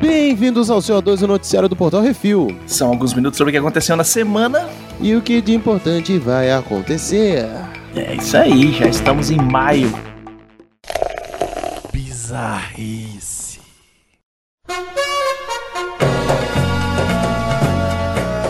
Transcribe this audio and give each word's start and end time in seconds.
Bem-vindos 0.00 0.70
ao 0.70 0.78
CO2, 0.78 1.22
o 1.22 1.26
noticiário 1.26 1.68
do 1.68 1.74
Portal 1.74 2.00
Refil. 2.00 2.56
São 2.66 2.88
alguns 2.88 3.14
minutos 3.14 3.38
sobre 3.38 3.50
o 3.50 3.52
que 3.52 3.58
aconteceu 3.58 3.96
na 3.96 4.04
semana. 4.04 4.68
E 5.00 5.14
o 5.14 5.20
que 5.20 5.40
de 5.40 5.54
importante 5.54 6.18
vai 6.18 6.50
acontecer. 6.52 7.46
É 7.94 8.14
isso 8.14 8.36
aí, 8.36 8.72
já 8.72 8.86
estamos 8.86 9.30
em 9.30 9.36
maio. 9.36 9.92
Bizarrice. 11.92 13.35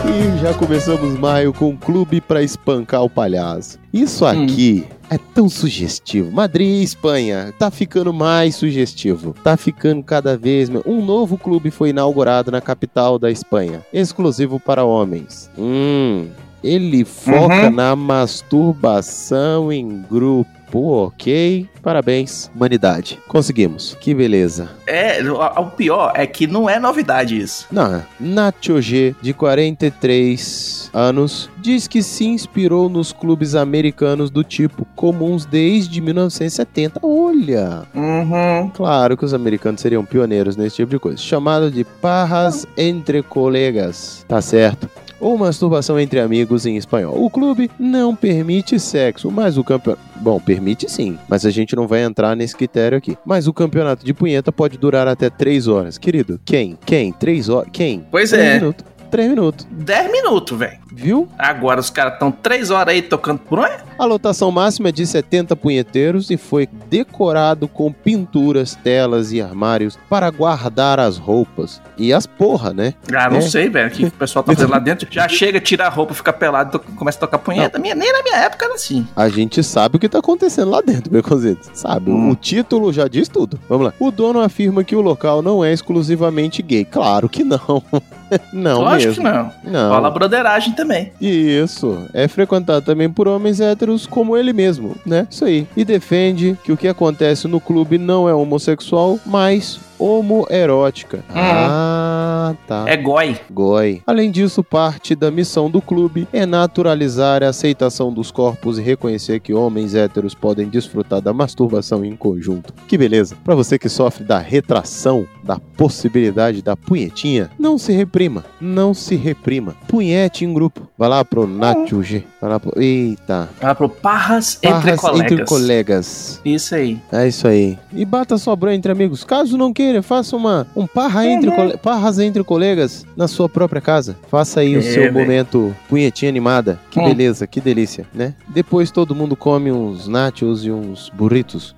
E 0.09 0.37
já 0.39 0.53
começamos 0.53 1.19
maio 1.19 1.53
com 1.53 1.69
um 1.69 1.77
clube 1.77 2.21
pra 2.21 2.41
espancar 2.41 3.03
o 3.03 3.09
palhaço. 3.09 3.77
Isso 3.93 4.25
aqui 4.25 4.85
é 5.09 5.17
tão 5.17 5.49
sugestivo. 5.49 6.31
Madrid, 6.31 6.83
Espanha, 6.83 7.53
tá 7.57 7.69
ficando 7.69 8.13
mais 8.13 8.55
sugestivo. 8.55 9.33
Tá 9.43 9.57
ficando 9.57 10.03
cada 10.03 10.37
vez 10.37 10.69
mais. 10.69 10.85
Um 10.85 11.03
novo 11.03 11.37
clube 11.37 11.71
foi 11.71 11.89
inaugurado 11.89 12.51
na 12.51 12.61
capital 12.61 13.19
da 13.19 13.29
Espanha, 13.29 13.85
exclusivo 13.91 14.59
para 14.59 14.85
homens. 14.85 15.49
Hum. 15.57 16.27
Ele 16.63 17.05
foca 17.05 17.65
Uhum. 17.67 17.69
na 17.71 17.95
masturbação 17.95 19.71
em 19.71 20.03
grupo. 20.09 20.57
Ok, 20.69 21.65
parabéns, 21.81 22.51
humanidade. 22.53 23.17
Conseguimos. 23.29 23.95
Que 24.01 24.13
beleza. 24.13 24.69
É, 24.85 25.23
o, 25.23 25.35
o 25.61 25.65
pior 25.71 26.11
é 26.13 26.27
que 26.27 26.45
não 26.45 26.69
é 26.69 26.77
novidade 26.77 27.39
isso. 27.39 27.65
Não, 27.71 28.03
Nacho 28.19 28.81
G, 28.81 29.15
de 29.21 29.33
43 29.33 30.89
anos, 30.93 31.49
diz 31.57 31.87
que 31.87 32.03
se 32.03 32.25
inspirou 32.25 32.89
nos 32.89 33.13
clubes 33.13 33.55
americanos 33.55 34.29
do 34.29 34.43
tipo 34.43 34.85
comuns 34.93 35.45
desde 35.45 36.01
1970. 36.01 36.99
Olha! 37.01 37.83
Uhum. 37.95 38.69
Claro 38.75 39.15
que 39.15 39.23
os 39.23 39.33
americanos 39.33 39.79
seriam 39.79 40.03
pioneiros 40.03 40.57
nesse 40.57 40.75
tipo 40.75 40.91
de 40.91 40.99
coisa. 40.99 41.17
Chamado 41.17 41.71
de 41.71 41.85
parras 41.85 42.67
entre 42.77 43.23
colegas. 43.23 44.25
Tá 44.27 44.41
certo. 44.41 44.89
Ou 45.19 45.37
masturbação 45.37 45.99
entre 45.99 46.19
amigos 46.19 46.65
em 46.65 46.77
espanhol. 46.77 47.23
O 47.23 47.29
clube 47.29 47.69
não 47.79 48.15
permite 48.15 48.79
sexo, 48.79 49.31
mas 49.31 49.57
o 49.57 49.63
campeonato. 49.63 50.01
Bom, 50.17 50.39
permite 50.39 50.89
sim, 50.91 51.17
mas 51.27 51.45
a 51.45 51.49
gente 51.49 51.75
não 51.75 51.87
vai 51.87 52.01
entrar 52.03 52.35
nesse 52.35 52.55
critério 52.55 52.97
aqui. 52.97 53.17
Mas 53.25 53.47
o 53.47 53.53
campeonato 53.53 54.05
de 54.05 54.13
punheta 54.13 54.51
pode 54.51 54.77
durar 54.77 55.07
até 55.07 55.29
3 55.29 55.67
horas. 55.67 55.97
Querido, 55.97 56.39
quem? 56.45 56.77
Quem? 56.85 57.11
3 57.11 57.49
horas? 57.49 57.69
Quem? 57.71 58.05
Pois 58.11 58.29
Três 58.31 58.45
é. 58.45 58.59
minutos. 58.59 58.85
3 59.09 59.29
minutos. 59.29 59.67
10 59.71 60.11
minutos, 60.11 60.57
velho. 60.57 60.77
Viu? 60.91 61.27
Agora 61.37 61.79
os 61.79 61.89
caras 61.89 62.13
estão 62.13 62.31
3 62.31 62.71
horas 62.71 62.93
aí 62.93 63.01
tocando 63.01 63.39
por 63.39 63.59
onde? 63.59 63.86
A 63.97 64.05
lotação 64.05 64.51
máxima 64.51 64.89
é 64.89 64.91
de 64.91 65.05
70 65.07 65.55
punheteiros 65.55 66.29
e 66.29 66.37
foi 66.37 66.67
decorado 66.89 67.67
com 67.67 67.91
pinturas, 67.91 68.75
telas 68.75 69.31
e 69.31 69.41
armários 69.41 69.97
para 70.09 70.29
guardar 70.29 70.99
as 70.99 71.17
roupas. 71.17 71.81
E 71.97 72.13
as 72.13 72.27
porra, 72.27 72.73
né? 72.73 72.93
Ah, 73.13 73.29
não 73.29 73.37
É. 73.37 73.41
sei, 73.41 73.69
velho. 73.69 73.87
O 73.87 73.91
que 73.91 74.05
o 74.05 74.11
pessoal 74.11 74.43
tá 74.43 74.53
fazendo 74.53 74.69
lá 74.71 74.79
dentro? 74.79 75.07
Já 75.09 75.27
chega, 75.29 75.59
tira 75.59 75.87
a 75.87 75.89
roupa, 75.89 76.13
fica 76.13 76.31
pelado, 76.31 76.77
to- 76.77 76.91
começa 76.95 77.17
a 77.17 77.21
tocar 77.21 77.39
punheta. 77.39 77.79
Minha, 77.79 77.95
nem 77.95 78.11
na 78.13 78.21
minha 78.21 78.37
época 78.37 78.65
era 78.65 78.75
assim. 78.75 79.07
A 79.15 79.27
gente 79.29 79.63
sabe 79.63 79.97
o 79.97 79.99
que 79.99 80.07
tá 80.07 80.19
acontecendo 80.19 80.69
lá 80.69 80.81
dentro, 80.81 81.09
Beconzitos. 81.11 81.69
Sabe? 81.73 82.11
Hum. 82.11 82.29
O 82.29 82.35
título 82.35 82.93
já 82.93 83.07
diz 83.07 83.27
tudo. 83.27 83.59
Vamos 83.67 83.87
lá. 83.87 83.93
O 83.99 84.11
dono 84.11 84.39
afirma 84.41 84.83
que 84.83 84.95
o 84.95 85.01
local 85.01 85.41
não 85.41 85.65
é 85.65 85.73
exclusivamente 85.73 86.61
gay. 86.61 86.85
Claro 86.85 87.27
que 87.27 87.43
não. 87.43 87.81
não 88.53 88.81
Lógico 88.81 89.23
mesmo. 89.23 89.23
que 89.23 89.69
não. 89.69 89.71
Não. 89.71 89.89
Rola 89.95 90.11
broderagem 90.11 90.73
também. 90.73 91.11
Isso, 91.19 92.05
é 92.13 92.27
frequentado 92.27 92.85
também 92.85 93.09
por 93.09 93.27
homens 93.27 93.59
héteros 93.59 93.86
como 94.05 94.35
ele 94.35 94.51
mesmo, 94.51 94.95
né? 95.05 95.27
Isso 95.29 95.45
aí. 95.45 95.67
E 95.75 95.85
defende 95.85 96.57
que 96.63 96.71
o 96.71 96.77
que 96.77 96.87
acontece 96.87 97.47
no 97.47 97.59
clube 97.61 97.97
não 97.97 98.27
é 98.27 98.33
homossexual, 98.33 99.19
mas 99.25 99.79
homoerótica. 99.99 101.23
Ah, 101.33 102.55
tá. 102.67 102.85
É 102.87 102.97
goi. 102.97 103.37
Goi. 103.51 104.01
Além 104.05 104.31
disso, 104.31 104.63
parte 104.63 105.15
da 105.15 105.29
missão 105.31 105.69
do 105.69 105.81
clube 105.81 106.27
é 106.31 106.45
naturalizar 106.45 107.43
a 107.43 107.49
aceitação 107.49 108.11
dos 108.13 108.31
corpos 108.31 108.77
e 108.77 108.81
reconhecer 108.81 109.39
que 109.39 109.53
homens 109.53 109.95
héteros 109.95 110.33
podem 110.33 110.67
desfrutar 110.67 111.21
da 111.21 111.33
masturbação 111.33 112.03
em 112.03 112.15
conjunto. 112.15 112.73
Que 112.87 112.97
beleza. 112.97 113.35
Pra 113.43 113.55
você 113.55 113.77
que 113.79 113.89
sofre 113.89 114.23
da 114.23 114.39
retração, 114.39 115.27
da 115.43 115.59
possibilidade 115.59 116.61
da 116.61 116.75
punhetinha, 116.75 117.49
não 117.57 117.77
se 117.77 117.91
reprima. 117.91 118.45
Não 118.59 118.93
se 118.93 119.15
reprima. 119.15 119.75
Punhete 119.87 120.45
em 120.45 120.53
grupo. 120.53 120.87
Vai 120.97 121.09
lá 121.09 121.23
pro 121.23 121.47
Nacho 121.47 122.01
G. 122.03 122.23
Vai 122.41 122.49
lá 122.49 122.59
pro... 122.59 122.81
Eita. 122.81 123.49
Ela 123.59 123.75
pro 123.75 123.89
parras, 123.89 124.59
entre 124.61 124.69
Parras 124.69 124.99
colegas. 124.99 125.31
entre 125.31 125.45
colegas. 125.45 126.41
Isso 126.43 126.75
aí. 126.75 126.99
É 127.11 127.27
isso 127.27 127.47
aí. 127.47 127.77
E 127.93 128.03
bata 128.05 128.35
bronha 128.55 128.75
entre 128.75 128.91
amigos. 128.91 129.23
Caso 129.23 129.57
não 129.57 129.71
queira, 129.71 129.86
faça 130.01 130.35
uma, 130.35 130.67
um 130.75 130.85
parra 130.87 131.25
entre 131.25 131.49
Uhum. 131.49 131.55
cole- 131.55 131.77
parras 131.77 132.19
entre 132.19 132.43
colegas 132.43 133.05
na 133.15 133.27
sua 133.27 133.47
própria 133.49 133.81
casa. 133.81 134.15
Faça 134.29 134.59
aí 134.61 134.75
o 134.75 134.79
É, 134.79 134.81
seu 134.81 135.03
velho. 135.03 135.13
momento 135.13 135.75
punhetinha 135.89 136.29
animada. 136.29 136.79
Que 136.91 136.99
Hum. 136.99 137.05
beleza, 137.05 137.45
que 137.47 137.59
delícia, 137.61 138.05
né? 138.13 138.33
Depois 138.47 138.91
todo 138.91 139.15
mundo 139.15 139.35
come 139.35 139.71
uns 139.71 140.07
nachos 140.07 140.63
e 140.65 140.71
uns 140.71 141.09
burritos. 141.09 141.75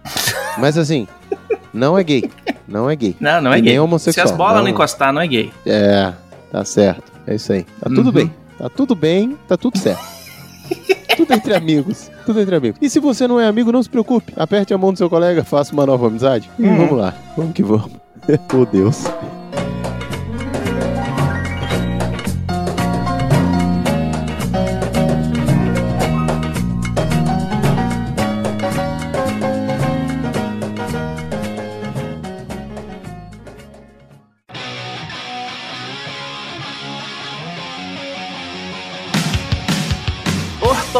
Mas 0.58 0.78
assim, 0.78 1.08
não 1.74 1.98
é 1.98 2.04
gay. 2.04 2.30
Não 2.68 2.90
é 2.90 2.96
gay. 2.96 3.16
Não, 3.20 3.42
não 3.42 3.52
é 3.54 3.58
E 3.58 3.62
gay. 3.62 3.70
nem 3.72 3.76
Se 3.76 3.80
homossexual. 3.80 4.26
as 4.26 4.32
bolas 4.32 4.56
não 4.58 4.64
Não. 4.64 4.70
encostar, 4.70 5.12
não 5.14 5.22
é 5.22 5.28
gay. 5.28 5.52
É, 5.66 6.14
tá 6.52 6.64
certo. 6.66 7.12
É 7.26 7.36
isso 7.36 7.52
aí. 7.54 7.64
Tá 7.80 7.90
tudo 7.90 8.08
Uhum. 8.08 8.12
bem. 8.12 8.34
Tá 8.58 8.70
tudo 8.70 8.94
bem, 8.96 9.38
tá 9.48 9.56
tudo 9.58 9.78
certo. 9.78 10.04
tudo 11.16 11.34
entre 11.34 11.54
amigos. 11.54 12.10
Tudo 12.26 12.40
entre 12.42 12.56
amigos. 12.56 12.78
E 12.82 12.90
se 12.90 13.00
você 13.00 13.28
não 13.28 13.40
é 13.40 13.46
amigo, 13.48 13.72
não 13.72 13.82
se 13.84 13.90
preocupe. 13.90 14.34
Aperte 14.38 14.74
a 14.74 14.78
mão 14.78 14.92
do 14.94 14.98
seu 14.98 15.10
colega, 15.10 15.44
faça 15.44 15.74
uma 15.74 15.86
nova 15.86 16.08
amizade. 16.08 16.50
E 16.60 16.64
Uhum. 16.64 16.78
vamos 16.78 16.98
lá. 16.98 17.14
Vamos 17.36 17.54
que 17.54 17.64
vamos. 17.64 17.92
oh, 18.54 18.66
Deus. 18.66 19.39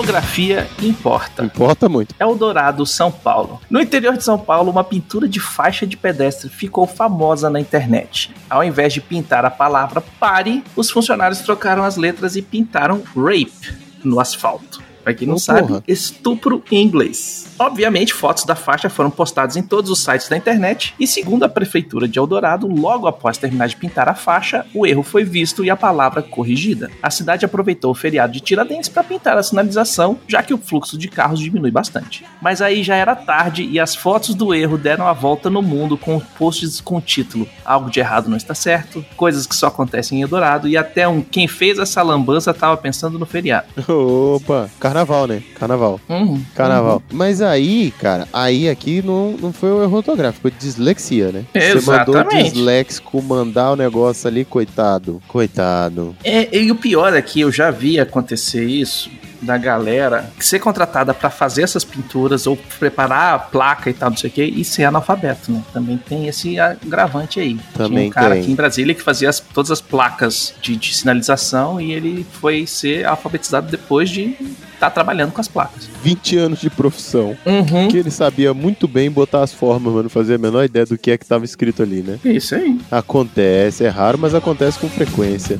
Ortografia 0.10 0.68
importa. 0.82 1.44
Importa 1.44 1.88
muito. 1.88 2.16
Eldorado, 2.20 2.84
São 2.84 3.12
Paulo. 3.12 3.62
No 3.70 3.80
interior 3.80 4.18
de 4.18 4.24
São 4.24 4.40
Paulo, 4.40 4.72
uma 4.72 4.84
pintura 4.84 5.28
de 5.28 5.40
faixa 5.40 5.86
de 5.86 5.96
pedestre 5.96 6.50
ficou 6.50 6.88
famosa 6.88 7.48
na 7.48 7.60
internet. 7.60 8.34
Ao 8.50 8.64
invés 8.64 8.92
de 8.92 9.02
pintar 9.02 9.46
a 9.46 9.52
palavra 9.52 10.02
pare, 10.20 10.64
os 10.76 10.90
funcionários 10.90 11.42
trocaram 11.42 11.84
as 11.84 11.96
letras 11.96 12.36
e 12.36 12.42
pintaram 12.42 13.04
rape 13.16 13.78
no 14.04 14.20
asfalto. 14.20 14.82
Pra 15.10 15.14
quem 15.16 15.28
não 15.28 15.36
Oh, 15.36 15.40
sabe, 15.40 15.68
porra. 15.68 15.84
estupro 15.88 16.64
em 16.72 16.84
inglês. 16.84 17.48
Obviamente, 17.58 18.14
fotos 18.14 18.44
da 18.44 18.54
faixa 18.56 18.90
foram 18.90 19.10
postadas 19.10 19.56
em 19.56 19.64
todos 19.64 19.90
os 19.90 20.00
sites 20.04 20.30
da 20.30 20.38
internet 20.38 20.94
e, 21.00 21.08
segundo 21.08 21.44
a 21.44 21.50
prefeitura 21.50 22.08
de 22.08 22.20
Eldorado, 22.20 22.68
logo 22.68 23.08
após 23.08 23.38
terminar 23.40 23.68
de 23.68 23.76
pintar 23.76 24.08
a 24.08 24.14
faixa, 24.14 24.66
o 24.74 24.86
erro 24.86 25.02
foi 25.02 25.24
visto 25.24 25.66
e 25.66 25.70
a 25.70 25.76
palavra 25.76 26.22
corrigida. 26.22 26.92
A 27.02 27.10
cidade 27.10 27.44
aproveitou 27.44 27.90
o 27.92 27.96
feriado 27.96 28.32
de 28.34 28.40
Tiradentes 28.40 28.88
para 28.88 29.04
pintar 29.04 29.36
a 29.38 29.42
sinalização, 29.44 30.20
já 30.28 30.44
que 30.44 30.54
o 30.54 30.58
fluxo 30.60 30.98
de 30.98 31.08
carros 31.08 31.40
diminui 31.40 31.72
bastante. 31.72 32.24
Mas 32.42 32.62
aí 32.62 32.84
já 32.84 32.96
era 32.96 33.16
tarde 33.16 33.64
e 33.64 33.80
as 33.80 33.96
fotos 33.96 34.36
do 34.36 34.54
erro 34.54 34.78
deram 34.78 35.08
a 35.08 35.14
volta 35.14 35.50
no 35.50 35.62
mundo 35.64 35.98
com 35.98 36.20
posts 36.20 36.80
com 36.80 36.98
o 36.98 37.02
título 37.02 37.48
Algo 37.66 37.90
de 37.90 38.00
errado 38.00 38.30
não 38.30 38.38
está 38.38 38.54
certo, 38.54 39.04
coisas 39.18 39.48
que 39.48 39.56
só 39.56 39.68
acontecem 39.68 40.20
em 40.20 40.22
Eldorado 40.22 40.68
e 40.68 40.78
até 40.78 41.08
um 41.08 41.22
quem 41.22 41.48
fez 41.48 41.80
essa 41.80 42.02
lambança 42.04 42.52
estava 42.52 42.78
pensando 42.78 43.18
no 43.18 43.26
feriado. 43.26 43.68
Opa. 43.90 44.70
Carnaval, 44.80 44.99
né? 45.28 45.42
Carnaval. 45.60 46.00
Uhum. 46.10 46.42
Carnaval. 46.56 47.02
Mas 47.12 47.42
aí, 47.42 47.92
cara, 48.00 48.28
aí 48.34 48.70
aqui 48.70 49.02
não, 49.02 49.32
não 49.34 49.54
foi 49.54 49.72
o 49.72 49.84
erro 49.84 49.98
ortográfico, 49.98 50.42
foi 50.44 50.52
dislexia, 50.52 51.32
né? 51.32 51.46
Você 51.54 51.76
mandou 51.92 52.16
o 52.16 52.18
Exatamente. 52.20 52.52
disléxico 52.54 53.22
mandar 53.22 53.72
o 53.72 53.76
negócio 53.76 54.28
ali, 54.28 54.44
coitado. 54.46 55.22
Coitado. 55.28 56.16
É, 56.24 56.56
e 56.58 56.72
o 56.72 56.76
pior 56.76 57.14
é 57.14 57.22
que 57.22 57.42
eu 57.42 57.52
já 57.52 57.72
vi 57.72 58.00
acontecer 58.00 58.64
isso 58.66 59.10
da 59.42 59.58
galera 59.58 60.30
ser 60.38 60.60
contratada 60.60 61.14
pra 61.14 61.30
fazer 61.30 61.62
essas 61.62 61.86
pinturas 61.86 62.46
ou 62.46 62.58
preparar 62.78 63.36
a 63.36 63.40
placa 63.40 63.90
e 63.90 63.94
tal, 63.94 64.10
não 64.10 64.18
sei 64.18 64.30
o 64.30 64.34
que, 64.34 64.44
e 64.44 64.66
ser 64.66 64.84
analfabeto, 64.84 65.50
né? 65.50 65.64
Também 65.72 65.96
tem 65.98 66.28
esse 66.28 66.60
agravante 66.60 67.40
aí. 67.40 67.54
Tinha 67.54 67.64
Também 67.74 68.08
um 68.10 68.12
cara 68.12 68.32
tem. 68.36 68.44
aqui 68.44 68.52
em 68.52 68.56
Brasília 68.56 68.94
que 68.94 69.02
fazia 69.02 69.30
as- 69.30 69.40
todas 69.40 69.72
as 69.72 69.80
placas 69.80 70.54
de, 70.62 70.76
de 70.76 70.94
sinalização 70.94 71.80
e 71.80 71.94
ele 71.94 72.26
foi 72.42 72.68
ser 72.68 73.06
alfabetizado 73.06 73.72
depois 73.72 74.10
de 74.10 74.36
estar 74.80 74.90
trabalhando 74.90 75.32
com 75.32 75.42
as 75.42 75.48
placas. 75.48 75.90
20 76.02 76.38
anos 76.38 76.62
de 76.62 76.70
profissão. 76.70 77.38
Uhum. 77.46 77.88
Que 77.90 77.98
ele 77.98 78.10
sabia 78.10 78.54
muito 78.54 78.88
bem 78.88 79.12
botar 79.12 79.44
as 79.44 79.54
formas, 79.54 79.94
mas 79.94 80.04
não 80.04 80.10
fazia 80.10 80.36
a 80.36 80.40
menor 80.40 80.64
ideia 80.64 80.86
do 80.86 80.98
que 80.98 81.12
é 81.12 81.18
que 81.18 81.26
tava 81.26 81.44
escrito 81.44 81.84
ali, 81.84 82.02
né? 82.02 82.18
Isso 82.24 82.56
aí. 82.56 82.80
Acontece, 82.90 83.84
é 83.84 83.90
raro, 83.90 84.18
mas 84.18 84.34
acontece 84.34 84.80
com 84.80 84.90
frequência. 84.90 85.60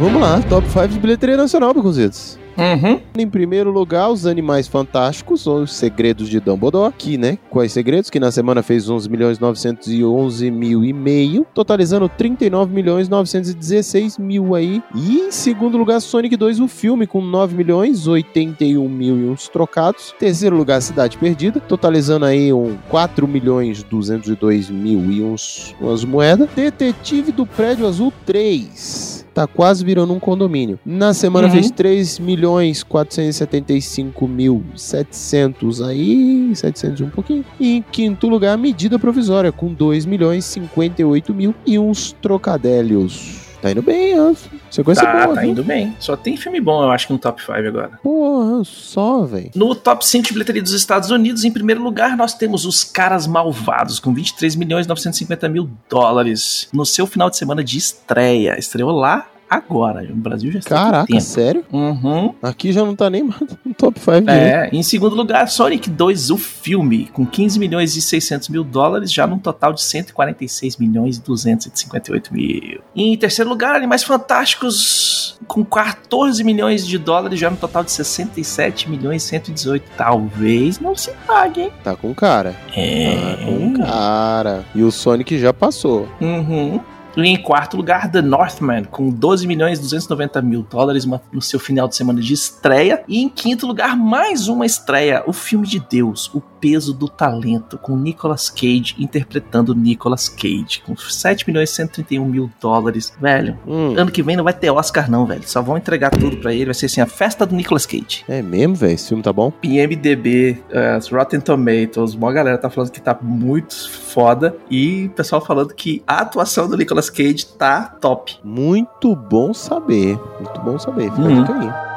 Vamos 0.00 0.22
lá, 0.22 0.40
top 0.48 0.66
5 0.66 0.88
de 0.88 0.98
bilheteria 0.98 1.36
nacional, 1.36 1.74
Baconzitos. 1.74 2.38
Uhum. 2.56 2.98
Em 3.18 3.28
primeiro 3.28 3.70
lugar, 3.70 4.10
Os 4.10 4.24
Animais 4.24 4.66
Fantásticos, 4.66 5.46
ou 5.46 5.58
Os 5.58 5.74
Segredos 5.74 6.30
de 6.30 6.40
Dumbledore, 6.40 6.94
que, 6.96 7.18
né, 7.18 7.36
quais 7.50 7.70
segredos? 7.72 8.08
Que 8.08 8.18
na 8.18 8.32
semana 8.32 8.62
fez 8.62 8.88
11 8.88 9.10
milhões 9.10 9.38
911 9.38 10.50
mil 10.50 10.82
e 10.82 10.94
meio, 10.94 11.46
totalizando 11.54 12.08
39 12.08 12.72
milhões 12.72 13.10
916 13.10 14.16
mil 14.16 14.54
aí. 14.54 14.82
E 14.94 15.18
em 15.18 15.30
segundo 15.30 15.76
lugar, 15.76 16.00
Sonic 16.00 16.34
2, 16.34 16.60
o 16.60 16.66
filme, 16.66 17.06
com 17.06 17.20
9 17.20 17.54
milhões 17.54 18.06
81 18.06 18.88
mil 18.88 19.18
e 19.18 19.28
uns 19.28 19.48
trocados. 19.48 20.14
Terceiro 20.18 20.56
lugar, 20.56 20.80
Cidade 20.80 21.18
Perdida, 21.18 21.60
totalizando 21.60 22.24
aí 22.24 22.50
um 22.54 22.78
4 22.88 23.28
milhões 23.28 23.82
202 23.82 24.70
mil 24.70 25.12
e 25.12 25.22
uns, 25.22 25.76
umas 25.78 26.06
moedas. 26.06 26.48
Detetive 26.56 27.32
do 27.32 27.44
Prédio 27.44 27.86
Azul 27.86 28.10
3 28.24 29.28
tá 29.40 29.46
quase 29.46 29.82
virando 29.84 30.12
um 30.12 30.20
condomínio. 30.20 30.78
Na 30.84 31.14
semana 31.14 31.46
Uhum. 31.46 31.54
fez 31.54 31.70
3 31.70 32.18
milhões 32.18 32.82
475 32.82 34.28
mil 34.28 34.62
700 34.76 35.80
aí, 35.80 36.50
700 36.54 37.00
e 37.00 37.04
um 37.04 37.10
pouquinho. 37.10 37.44
E 37.58 37.76
em 37.76 37.82
quinto 37.82 38.28
lugar, 38.28 38.58
medida 38.58 38.98
provisória 38.98 39.50
com 39.50 39.72
2 39.72 40.04
milhões 40.04 40.44
58 40.44 41.32
mil 41.32 41.54
e 41.66 41.78
uns 41.78 42.12
trocadélios. 42.20 43.49
Tá 43.60 43.70
indo 43.70 43.82
bem, 43.82 44.18
ó. 44.18 44.32
Sequência 44.70 45.04
Tá, 45.04 45.24
boa, 45.26 45.34
tá 45.34 45.40
viu? 45.42 45.50
indo 45.50 45.62
bem. 45.62 45.94
Só 46.00 46.16
tem 46.16 46.36
filme 46.36 46.60
bom, 46.60 46.82
eu 46.82 46.90
acho 46.90 47.06
que 47.06 47.12
no 47.12 47.18
top 47.18 47.40
5 47.40 47.52
agora. 47.52 47.98
Porra, 48.02 48.64
só, 48.64 49.24
velho. 49.24 49.50
No 49.54 49.74
top 49.74 50.06
5 50.06 50.26
de 50.28 50.32
bilheteria 50.32 50.62
dos 50.62 50.72
Estados 50.72 51.10
Unidos, 51.10 51.44
em 51.44 51.50
primeiro 51.52 51.82
lugar, 51.82 52.16
nós 52.16 52.32
temos 52.34 52.64
Os 52.64 52.82
Caras 52.84 53.26
Malvados, 53.26 53.98
com 54.00 54.14
23 54.14 54.56
milhões 54.56 54.86
950 54.86 55.48
mil 55.48 55.68
dólares, 55.88 56.68
no 56.72 56.86
seu 56.86 57.06
final 57.06 57.28
de 57.28 57.36
semana 57.36 57.62
de 57.62 57.76
estreia. 57.76 58.58
Estreou 58.58 58.90
lá 58.92 59.26
agora. 59.50 60.02
No 60.02 60.14
Brasil 60.14 60.52
já 60.52 60.60
está 60.60 60.76
Caraca, 60.76 61.20
sério? 61.20 61.64
Uhum. 61.72 62.32
Aqui 62.40 62.72
já 62.72 62.84
não 62.84 62.94
tá 62.94 63.10
nem 63.10 63.24
no 63.64 63.74
top 63.76 63.98
5 63.98 64.20
direito. 64.20 64.30
É, 64.30 64.70
em 64.72 64.82
segundo 64.82 65.16
lugar, 65.16 65.48
Sonic 65.48 65.90
2, 65.90 66.30
o 66.30 66.38
filme, 66.38 67.06
com 67.12 67.26
15 67.26 67.58
milhões 67.58 67.96
e 67.96 68.00
600 68.00 68.48
mil 68.48 68.62
dólares, 68.62 69.12
já 69.12 69.26
num 69.26 69.38
total 69.38 69.72
de 69.72 69.82
146 69.82 70.76
milhões 70.76 71.16
e 71.16 71.22
258 71.22 72.32
mil. 72.32 72.80
Em 72.94 73.16
terceiro 73.16 73.50
lugar, 73.50 73.74
Animais 73.74 74.04
Fantásticos, 74.04 75.38
com 75.48 75.64
14 75.64 76.44
milhões 76.44 76.86
de 76.86 76.96
dólares, 76.96 77.38
já 77.38 77.50
no 77.50 77.56
total 77.56 77.82
de 77.82 77.90
67 77.90 78.88
milhões 78.88 79.24
e 79.24 79.26
118. 79.26 79.84
Talvez 79.96 80.78
não 80.78 80.94
se 80.94 81.10
pague, 81.26 81.62
hein? 81.62 81.72
Tá 81.82 81.96
com 81.96 82.14
cara. 82.14 82.54
É. 82.76 83.14
Tá 83.14 83.44
com 83.44 83.74
cara. 83.74 84.64
E 84.74 84.82
o 84.82 84.92
Sonic 84.92 85.38
já 85.38 85.52
passou. 85.52 86.08
Uhum. 86.20 86.80
E 87.16 87.22
em 87.22 87.36
quarto 87.42 87.76
lugar, 87.76 88.10
The 88.10 88.22
Northman, 88.22 88.84
com 88.84 89.10
12 89.10 89.46
milhões 89.46 89.78
e 89.78 89.82
290 89.82 90.40
mil 90.42 90.62
dólares 90.62 91.04
no 91.04 91.42
seu 91.42 91.58
final 91.58 91.88
de 91.88 91.96
semana 91.96 92.20
de 92.20 92.32
estreia. 92.32 93.02
E 93.08 93.20
em 93.22 93.28
quinto 93.28 93.66
lugar, 93.66 93.96
mais 93.96 94.48
uma 94.48 94.64
estreia, 94.64 95.24
o 95.26 95.32
filme 95.32 95.66
de 95.66 95.80
Deus, 95.80 96.30
O 96.32 96.40
Peso 96.60 96.92
do 96.92 97.08
Talento, 97.08 97.78
com 97.78 97.96
Nicolas 97.96 98.50
Cage 98.50 98.94
interpretando 98.98 99.74
Nicolas 99.74 100.28
Cage, 100.28 100.82
com 100.84 100.94
7 100.96 101.46
milhões 101.48 101.70
e 101.70 101.74
131 101.74 102.24
mil 102.24 102.50
dólares. 102.60 103.12
Velho, 103.20 103.58
Hum, 103.66 103.94
ano 103.96 104.10
que 104.10 104.22
vem 104.22 104.36
não 104.36 104.44
vai 104.44 104.52
ter 104.52 104.70
Oscar 104.70 105.10
não, 105.10 105.24
velho. 105.26 105.42
Só 105.46 105.62
vão 105.62 105.76
entregar 105.76 106.10
tudo 106.10 106.36
pra 106.36 106.52
ele, 106.52 106.66
vai 106.66 106.74
ser 106.74 106.86
assim, 106.86 107.00
a 107.00 107.06
festa 107.06 107.46
do 107.46 107.54
Nicolas 107.54 107.86
Cage. 107.86 108.24
é 108.28 108.42
mesmo, 108.42 108.74
velho? 108.74 108.92
Esse 108.92 109.08
filme 109.08 109.22
tá 109.22 109.32
bom? 109.32 109.52
IMDB, 109.62 110.62
eh, 110.70 110.94
as 110.96 111.08
Rotten 111.08 111.40
Tomatoes, 111.40 112.14
uma 112.14 112.32
galera 112.32 112.58
tá 112.58 112.68
falando 112.68 112.90
que 112.90 113.00
tá 113.00 113.16
muito 113.20 113.74
foda 113.90 114.56
e 114.70 115.06
o 115.06 115.10
pessoal 115.10 115.40
falando 115.44 115.74
que 115.74 116.02
a 116.06 116.18
atuação 116.20 116.68
do 116.68 116.76
Nicolas 116.76 117.08
Cage 117.10 117.46
tá 117.46 117.82
top. 118.00 118.38
Muito 118.44 119.14
bom 119.16 119.54
saber. 119.54 120.18
Muito 120.40 120.60
bom 120.60 120.78
saber. 120.78 121.10
Fica 121.10 121.20
Uhum. 121.22 121.60
aí. 121.60 121.89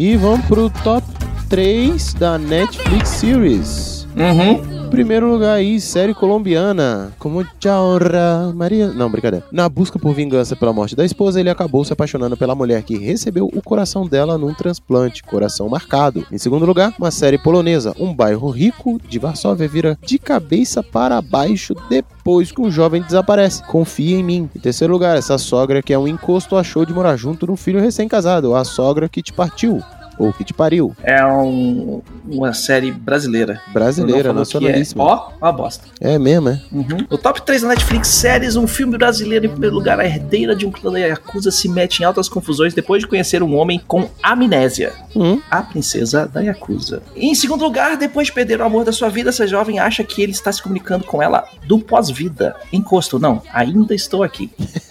E 0.00 0.16
vamos 0.16 0.46
pro 0.46 0.70
top 0.82 1.06
3 1.50 2.14
da 2.14 2.38
Netflix 2.38 3.06
Series. 3.06 4.08
Uhum. 4.16 4.69
Primeiro 4.90 5.30
lugar 5.30 5.54
aí, 5.54 5.80
série 5.80 6.12
colombiana. 6.12 7.12
Como 7.16 7.46
honra 7.64 8.52
Maria. 8.52 8.88
Não, 8.88 9.08
brincadeira. 9.08 9.46
Na 9.52 9.68
busca 9.68 10.00
por 10.00 10.12
vingança 10.12 10.56
pela 10.56 10.72
morte 10.72 10.96
da 10.96 11.04
esposa, 11.04 11.38
ele 11.38 11.48
acabou 11.48 11.84
se 11.84 11.92
apaixonando 11.92 12.36
pela 12.36 12.56
mulher 12.56 12.82
que 12.82 12.98
recebeu 12.98 13.46
o 13.46 13.62
coração 13.62 14.06
dela 14.06 14.36
num 14.36 14.52
transplante, 14.52 15.22
coração 15.22 15.68
marcado. 15.68 16.26
Em 16.30 16.38
segundo 16.38 16.66
lugar, 16.66 16.92
uma 16.98 17.12
série 17.12 17.38
polonesa. 17.38 17.94
Um 17.98 18.12
bairro 18.12 18.50
rico 18.50 19.00
de 19.08 19.18
Varsóvia 19.18 19.68
vira 19.68 19.96
de 20.04 20.18
cabeça 20.18 20.82
para 20.82 21.22
baixo 21.22 21.72
depois 21.88 22.50
que 22.50 22.60
um 22.60 22.70
jovem 22.70 23.00
desaparece. 23.00 23.62
Confia 23.62 24.18
em 24.18 24.24
mim. 24.24 24.50
Em 24.54 24.60
terceiro 24.60 24.92
lugar, 24.92 25.16
essa 25.16 25.38
sogra 25.38 25.82
que 25.82 25.92
é 25.92 25.98
um 25.98 26.08
encosto 26.08 26.56
achou 26.56 26.84
de 26.84 26.92
morar 26.92 27.16
junto 27.16 27.46
no 27.46 27.56
filho 27.56 27.80
recém-casado. 27.80 28.56
A 28.56 28.64
sogra 28.64 29.08
que 29.08 29.22
te 29.22 29.32
partiu. 29.32 29.80
Ou 30.20 30.32
que 30.32 30.44
te 30.44 30.52
pariu. 30.52 30.94
É 31.02 31.24
um- 31.24 32.02
uma 32.28 32.52
série 32.52 32.92
brasileira. 32.92 33.60
Brasileira, 33.72 34.32
nacionalíssima. 34.32 35.02
É, 35.02 35.06
ó, 35.06 35.30
uma 35.40 35.50
bosta. 35.52 35.86
É 36.00 36.18
mesmo, 36.18 36.50
é? 36.50 36.60
Uhum. 36.70 37.06
No 37.10 37.16
top 37.16 37.40
3 37.42 37.62
da 37.62 37.68
Netflix 37.68 38.08
séries, 38.08 38.54
um 38.54 38.66
filme 38.66 38.98
brasileiro 38.98 39.46
em 39.46 39.48
primeiro 39.48 39.74
lugar, 39.74 39.98
a 39.98 40.04
herdeira 40.04 40.54
de 40.54 40.66
um 40.66 40.70
clã 40.70 40.92
da 40.92 40.98
Yakuza 40.98 41.50
se 41.50 41.68
mete 41.68 42.00
em 42.00 42.04
altas 42.04 42.28
confusões 42.28 42.74
depois 42.74 43.00
de 43.02 43.08
conhecer 43.08 43.42
um 43.42 43.56
homem 43.56 43.80
com 43.86 44.08
amnésia. 44.22 44.92
Hum. 45.16 45.40
a 45.50 45.60
princesa 45.60 46.28
da 46.32 46.40
Yakuza. 46.40 47.02
E 47.16 47.26
em 47.26 47.34
segundo 47.34 47.64
lugar, 47.64 47.96
depois 47.96 48.28
de 48.28 48.32
perder 48.32 48.60
o 48.60 48.64
amor 48.64 48.84
da 48.84 48.92
sua 48.92 49.08
vida, 49.08 49.30
essa 49.30 49.44
jovem 49.44 49.80
acha 49.80 50.04
que 50.04 50.22
ele 50.22 50.30
está 50.30 50.52
se 50.52 50.62
comunicando 50.62 51.04
com 51.04 51.20
ela 51.20 51.44
do 51.66 51.80
pós-vida. 51.80 52.54
Encosto, 52.72 53.18
não, 53.18 53.42
ainda 53.52 53.92
estou 53.92 54.22
aqui. 54.22 54.50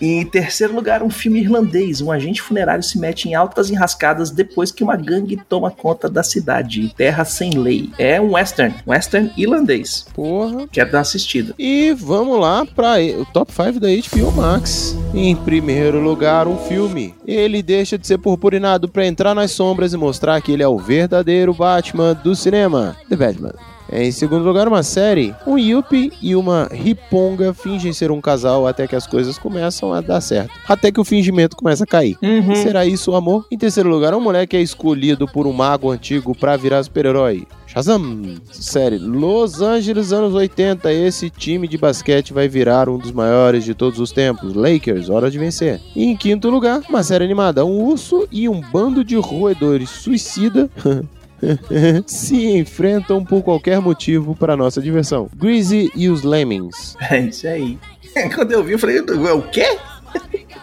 E 0.00 0.14
em 0.14 0.26
terceiro 0.26 0.74
lugar, 0.74 1.02
um 1.02 1.10
filme 1.10 1.40
irlandês. 1.40 2.00
Um 2.00 2.10
agente 2.10 2.42
funerário 2.42 2.82
se 2.82 2.98
mete 2.98 3.28
em 3.28 3.34
altas 3.34 3.70
enrascadas 3.70 4.30
depois 4.30 4.70
que 4.70 4.84
uma 4.84 4.96
gangue 4.96 5.40
toma 5.48 5.70
conta 5.70 6.08
da 6.08 6.22
cidade. 6.22 6.92
Terra 6.96 7.24
sem 7.24 7.50
lei. 7.58 7.90
É 7.98 8.20
um 8.20 8.34
western. 8.34 8.74
Western 8.86 9.32
irlandês. 9.36 10.06
Porra. 10.14 10.66
Quero 10.70 10.90
dar 10.90 10.98
uma 10.98 11.02
assistida. 11.02 11.54
E 11.58 11.92
vamos 11.92 12.38
lá 12.40 12.66
para 12.66 13.00
o 13.18 13.24
top 13.26 13.52
5 13.52 13.80
da 13.80 13.88
HBO 13.88 14.32
Max. 14.32 14.96
Em 15.14 15.34
primeiro 15.34 16.00
lugar, 16.00 16.46
um 16.46 16.56
filme. 16.56 17.14
Ele 17.26 17.62
deixa 17.62 17.98
de 17.98 18.06
ser 18.06 18.18
purpurinado 18.18 18.88
para 18.88 19.06
entrar 19.06 19.34
nas 19.34 19.52
sombras 19.52 19.92
e 19.92 19.96
mostrar 19.96 20.40
que 20.40 20.52
ele 20.52 20.62
é 20.62 20.68
o 20.68 20.78
verdadeiro 20.78 21.54
Batman 21.54 22.14
do 22.14 22.34
cinema. 22.34 22.96
The 23.08 23.16
Batman. 23.16 23.75
Em 23.92 24.10
segundo 24.10 24.44
lugar, 24.44 24.66
uma 24.66 24.82
série. 24.82 25.34
Um 25.46 25.56
Yuppie 25.56 26.12
e 26.20 26.34
uma 26.34 26.68
Riponga 26.70 27.54
fingem 27.54 27.92
ser 27.92 28.10
um 28.10 28.20
casal 28.20 28.66
até 28.66 28.86
que 28.86 28.96
as 28.96 29.06
coisas 29.06 29.38
começam 29.38 29.92
a 29.92 30.00
dar 30.00 30.20
certo. 30.20 30.52
Até 30.68 30.90
que 30.90 31.00
o 31.00 31.04
fingimento 31.04 31.56
começa 31.56 31.84
a 31.84 31.86
cair. 31.86 32.16
Uhum. 32.22 32.54
Será 32.56 32.84
isso 32.84 33.12
o 33.12 33.16
amor? 33.16 33.46
Em 33.50 33.58
terceiro 33.58 33.88
lugar, 33.88 34.14
um 34.14 34.20
moleque 34.20 34.56
é 34.56 34.60
escolhido 34.60 35.26
por 35.26 35.46
um 35.46 35.52
mago 35.52 35.90
antigo 35.90 36.34
pra 36.34 36.56
virar 36.56 36.82
super-herói. 36.82 37.46
Shazam! 37.66 38.36
Série 38.50 38.98
Los 38.98 39.60
Angeles 39.60 40.12
anos 40.12 40.34
80. 40.34 40.92
Esse 40.92 41.30
time 41.30 41.68
de 41.68 41.76
basquete 41.76 42.32
vai 42.32 42.48
virar 42.48 42.88
um 42.88 42.98
dos 42.98 43.12
maiores 43.12 43.64
de 43.64 43.74
todos 43.74 44.00
os 44.00 44.12
tempos. 44.12 44.54
Lakers, 44.54 45.10
hora 45.10 45.30
de 45.30 45.38
vencer. 45.38 45.80
E 45.94 46.04
em 46.04 46.16
quinto 46.16 46.48
lugar, 46.48 46.80
uma 46.88 47.02
série 47.02 47.24
animada. 47.24 47.64
Um 47.64 47.84
urso 47.84 48.26
e 48.32 48.48
um 48.48 48.60
bando 48.60 49.04
de 49.04 49.16
roedores 49.16 49.90
suicida. 49.90 50.70
se 52.06 52.46
enfrentam 52.58 53.24
por 53.24 53.42
qualquer 53.42 53.80
motivo 53.80 54.34
para 54.34 54.56
nossa 54.56 54.80
diversão. 54.80 55.28
Greasy 55.36 55.90
e 55.94 56.08
os 56.08 56.22
Lemmings. 56.22 56.96
É 57.10 57.20
isso 57.20 57.46
aí. 57.46 57.78
Quando 58.34 58.52
eu 58.52 58.62
vi, 58.64 58.72
eu 58.72 58.78
falei, 58.78 59.00
o 59.00 59.42
quê? 59.50 59.76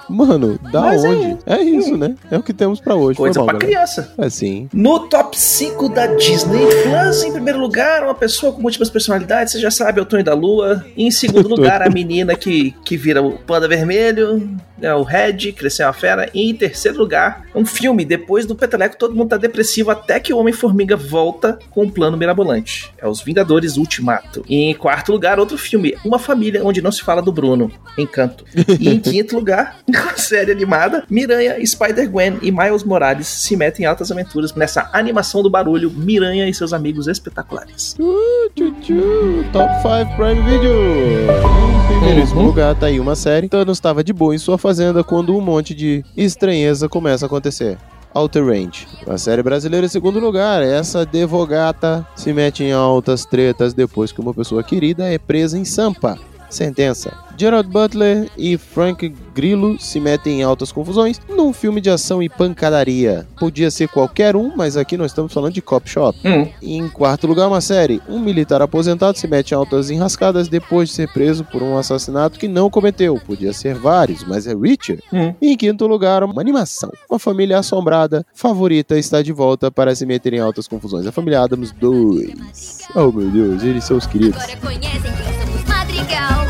Mano, 0.09 0.59
da 0.71 0.81
Mas 0.81 1.03
é- 1.03 1.07
onde? 1.07 1.37
É 1.45 1.61
isso, 1.61 1.95
né? 1.97 2.15
É 2.29 2.37
o 2.37 2.43
que 2.43 2.53
temos 2.53 2.79
pra 2.79 2.95
hoje. 2.95 3.17
Coisa 3.17 3.39
mal, 3.39 3.47
pra 3.47 3.57
galera. 3.59 3.71
criança. 3.71 4.13
É 4.17 4.29
sim. 4.29 4.67
No 4.73 4.99
top 5.07 5.39
5 5.39 5.89
da 5.89 6.07
Disney 6.07 6.65
Plus, 6.83 7.23
em 7.23 7.31
primeiro 7.31 7.59
lugar, 7.59 8.03
uma 8.03 8.13
pessoa 8.13 8.51
com 8.51 8.61
múltiplas 8.61 8.89
personalidades, 8.89 9.53
você 9.53 9.59
já 9.59 9.71
sabe, 9.71 9.99
é 9.99 10.01
o 10.01 10.05
Tonho 10.05 10.23
da 10.23 10.33
Lua. 10.33 10.85
Em 10.97 11.09
segundo 11.09 11.47
lugar, 11.47 11.81
a 11.81 11.89
menina 11.89 12.35
que, 12.35 12.71
que 12.83 12.97
vira 12.97 13.21
o 13.21 13.37
panda 13.37 13.67
vermelho. 13.67 14.49
É 14.85 14.93
o 14.93 15.03
Red, 15.03 15.51
Cresceu 15.53 15.87
a 15.87 15.93
Fera. 15.93 16.29
E 16.33 16.49
em 16.49 16.53
terceiro 16.55 16.97
lugar, 16.97 17.45
um 17.55 17.65
filme. 17.65 18.05
Depois 18.05 18.45
do 18.45 18.55
Peteleco, 18.55 18.97
todo 18.97 19.15
mundo 19.15 19.29
tá 19.29 19.37
depressivo 19.37 19.91
até 19.91 20.19
que 20.19 20.33
o 20.33 20.37
Homem-Formiga 20.37 20.95
volta 20.95 21.57
com 21.71 21.83
um 21.83 21.89
plano 21.89 22.17
mirabolante. 22.17 22.93
É 22.97 23.07
Os 23.07 23.21
Vingadores 23.21 23.77
Ultimato. 23.77 24.43
E 24.47 24.55
em 24.55 24.73
quarto 24.73 25.11
lugar, 25.11 25.39
outro 25.39 25.57
filme. 25.57 25.95
Uma 26.03 26.19
família 26.19 26.63
onde 26.63 26.81
não 26.81 26.91
se 26.91 27.01
fala 27.01 27.21
do 27.21 27.31
Bruno. 27.31 27.71
Encanto. 27.97 28.45
E 28.79 28.89
em 28.89 28.99
quinto 28.99 29.35
lugar, 29.35 29.79
uma 29.87 30.17
série 30.17 30.51
animada. 30.51 31.05
Miranha, 31.09 31.55
Spider-Gwen 31.65 32.39
e 32.41 32.51
Miles 32.51 32.83
Morales 32.83 33.27
se 33.27 33.55
metem 33.55 33.85
em 33.85 33.87
altas 33.87 34.11
aventuras 34.11 34.53
nessa 34.53 34.89
animação 34.93 35.41
do 35.41 35.49
barulho 35.49 35.91
Miranha 35.91 36.47
e 36.47 36.53
seus 36.53 36.73
amigos 36.73 37.07
espetaculares. 37.07 37.95
Uh, 37.99 38.49
tchu, 38.55 38.71
tchu. 38.81 39.45
Top 39.51 39.69
5 39.81 40.15
Prime 40.15 40.41
Video. 40.41 41.82
Uhum. 42.03 42.47
lugar, 42.47 42.75
tá 42.75 42.87
aí 42.87 42.99
uma 42.99 43.15
série. 43.15 43.47
Thanos 43.47 43.77
estava 43.77 44.03
de 44.03 44.11
boa 44.11 44.35
em 44.35 44.37
sua 44.37 44.57
fazenda 44.57 45.03
quando 45.03 45.35
um 45.35 45.41
monte 45.41 45.73
de 45.73 46.03
estranheza 46.17 46.89
começa 46.89 47.25
a 47.25 47.27
acontecer. 47.27 47.77
Outer 48.13 48.45
Range. 48.45 48.87
A 49.07 49.17
série 49.17 49.41
brasileira 49.41 49.85
em 49.85 49.89
segundo 49.89 50.19
lugar. 50.19 50.61
Essa 50.61 51.01
advogata 51.01 52.05
se 52.15 52.33
mete 52.33 52.63
em 52.63 52.71
altas 52.71 53.25
tretas 53.25 53.73
depois 53.73 54.11
que 54.11 54.21
uma 54.21 54.33
pessoa 54.33 54.61
querida 54.63 55.05
é 55.05 55.17
presa 55.17 55.57
em 55.57 55.65
Sampa. 55.65 56.19
Sentença. 56.53 57.11
Gerard 57.37 57.67
Butler 57.67 58.29
e 58.37 58.57
Frank 58.57 59.09
Grillo 59.33 59.79
se 59.79 59.99
metem 59.99 60.39
em 60.39 60.43
altas 60.43 60.71
confusões 60.71 61.19
num 61.27 61.51
filme 61.51 61.81
de 61.81 61.89
ação 61.89 62.21
e 62.21 62.29
pancadaria. 62.29 63.27
Podia 63.39 63.71
ser 63.71 63.87
qualquer 63.87 64.35
um, 64.35 64.55
mas 64.55 64.77
aqui 64.77 64.95
nós 64.95 65.11
estamos 65.11 65.33
falando 65.33 65.53
de 65.53 65.61
Cop 65.61 65.89
Shop. 65.89 66.17
Hum, 66.23 66.47
em 66.61 66.87
quarto 66.89 67.25
lugar, 67.25 67.47
uma 67.47 67.61
série. 67.61 68.01
Um 68.07 68.19
militar 68.19 68.61
aposentado 68.61 69.17
se 69.17 69.27
mete 69.27 69.51
em 69.51 69.55
altas 69.55 69.89
enrascadas 69.89 70.47
depois 70.47 70.89
de 70.89 70.95
ser 70.95 71.11
preso 71.11 71.43
por 71.43 71.63
um 71.63 71.77
assassinato 71.77 72.37
que 72.37 72.47
não 72.47 72.69
cometeu. 72.69 73.19
Podia 73.25 73.51
ser 73.51 73.75
vários, 73.75 74.23
mas 74.23 74.45
é 74.45 74.53
Richard. 74.53 75.03
hum. 75.11 75.33
E 75.41 75.53
em 75.53 75.57
quinto 75.57 75.87
lugar, 75.87 76.23
uma 76.23 76.39
animação. 76.39 76.91
Uma 77.09 77.19
família 77.19 77.57
assombrada, 77.57 78.25
favorita, 78.33 78.97
está 78.97 79.21
de 79.21 79.33
volta 79.33 79.71
para 79.71 79.95
se 79.95 80.05
meter 80.05 80.33
em 80.33 80.39
altas 80.39 80.67
confusões. 80.67 81.07
A 81.07 81.11
família 81.11 81.41
Adams 81.41 81.71
2. 81.71 82.79
Oh 82.95 83.11
meu 83.11 83.29
Deus, 83.29 83.63
eles 83.63 83.83
são 83.83 83.97
os 83.97 84.05
queridos. 84.05 84.41
Agora 84.43 84.57
conhecem 84.57 85.01
quem 85.01 85.45
somos 85.45 85.63
Madrigal. 85.67 86.42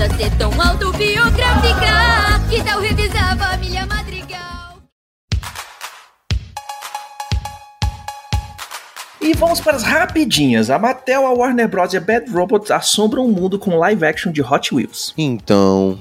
Nem 0.00 0.08
me 0.08 0.14
propus 0.14 0.14
a 0.14 0.16
ser 0.16 0.30
tão 0.38 0.50
autobiográfica. 0.60 2.48
Que 2.48 2.62
tal 2.64 2.80
revisar 2.80 3.32
a 3.32 3.36
família 3.36 3.86
Madrigal? 3.86 4.78
E 9.20 9.34
vamos 9.34 9.60
para 9.60 9.76
as 9.76 9.82
rapidinhas. 9.82 10.70
A 10.70 10.78
Mattel, 10.78 11.26
a 11.26 11.32
Warner 11.34 11.68
Bros. 11.68 11.92
e 11.92 11.98
a 11.98 12.00
Bad 12.00 12.30
Robot 12.30 12.72
assombram 12.72 13.26
o 13.26 13.28
mundo 13.30 13.58
com 13.58 13.76
live 13.76 14.04
action 14.04 14.32
de 14.32 14.40
Hot 14.40 14.74
Wheels. 14.74 15.12
Então, 15.18 15.98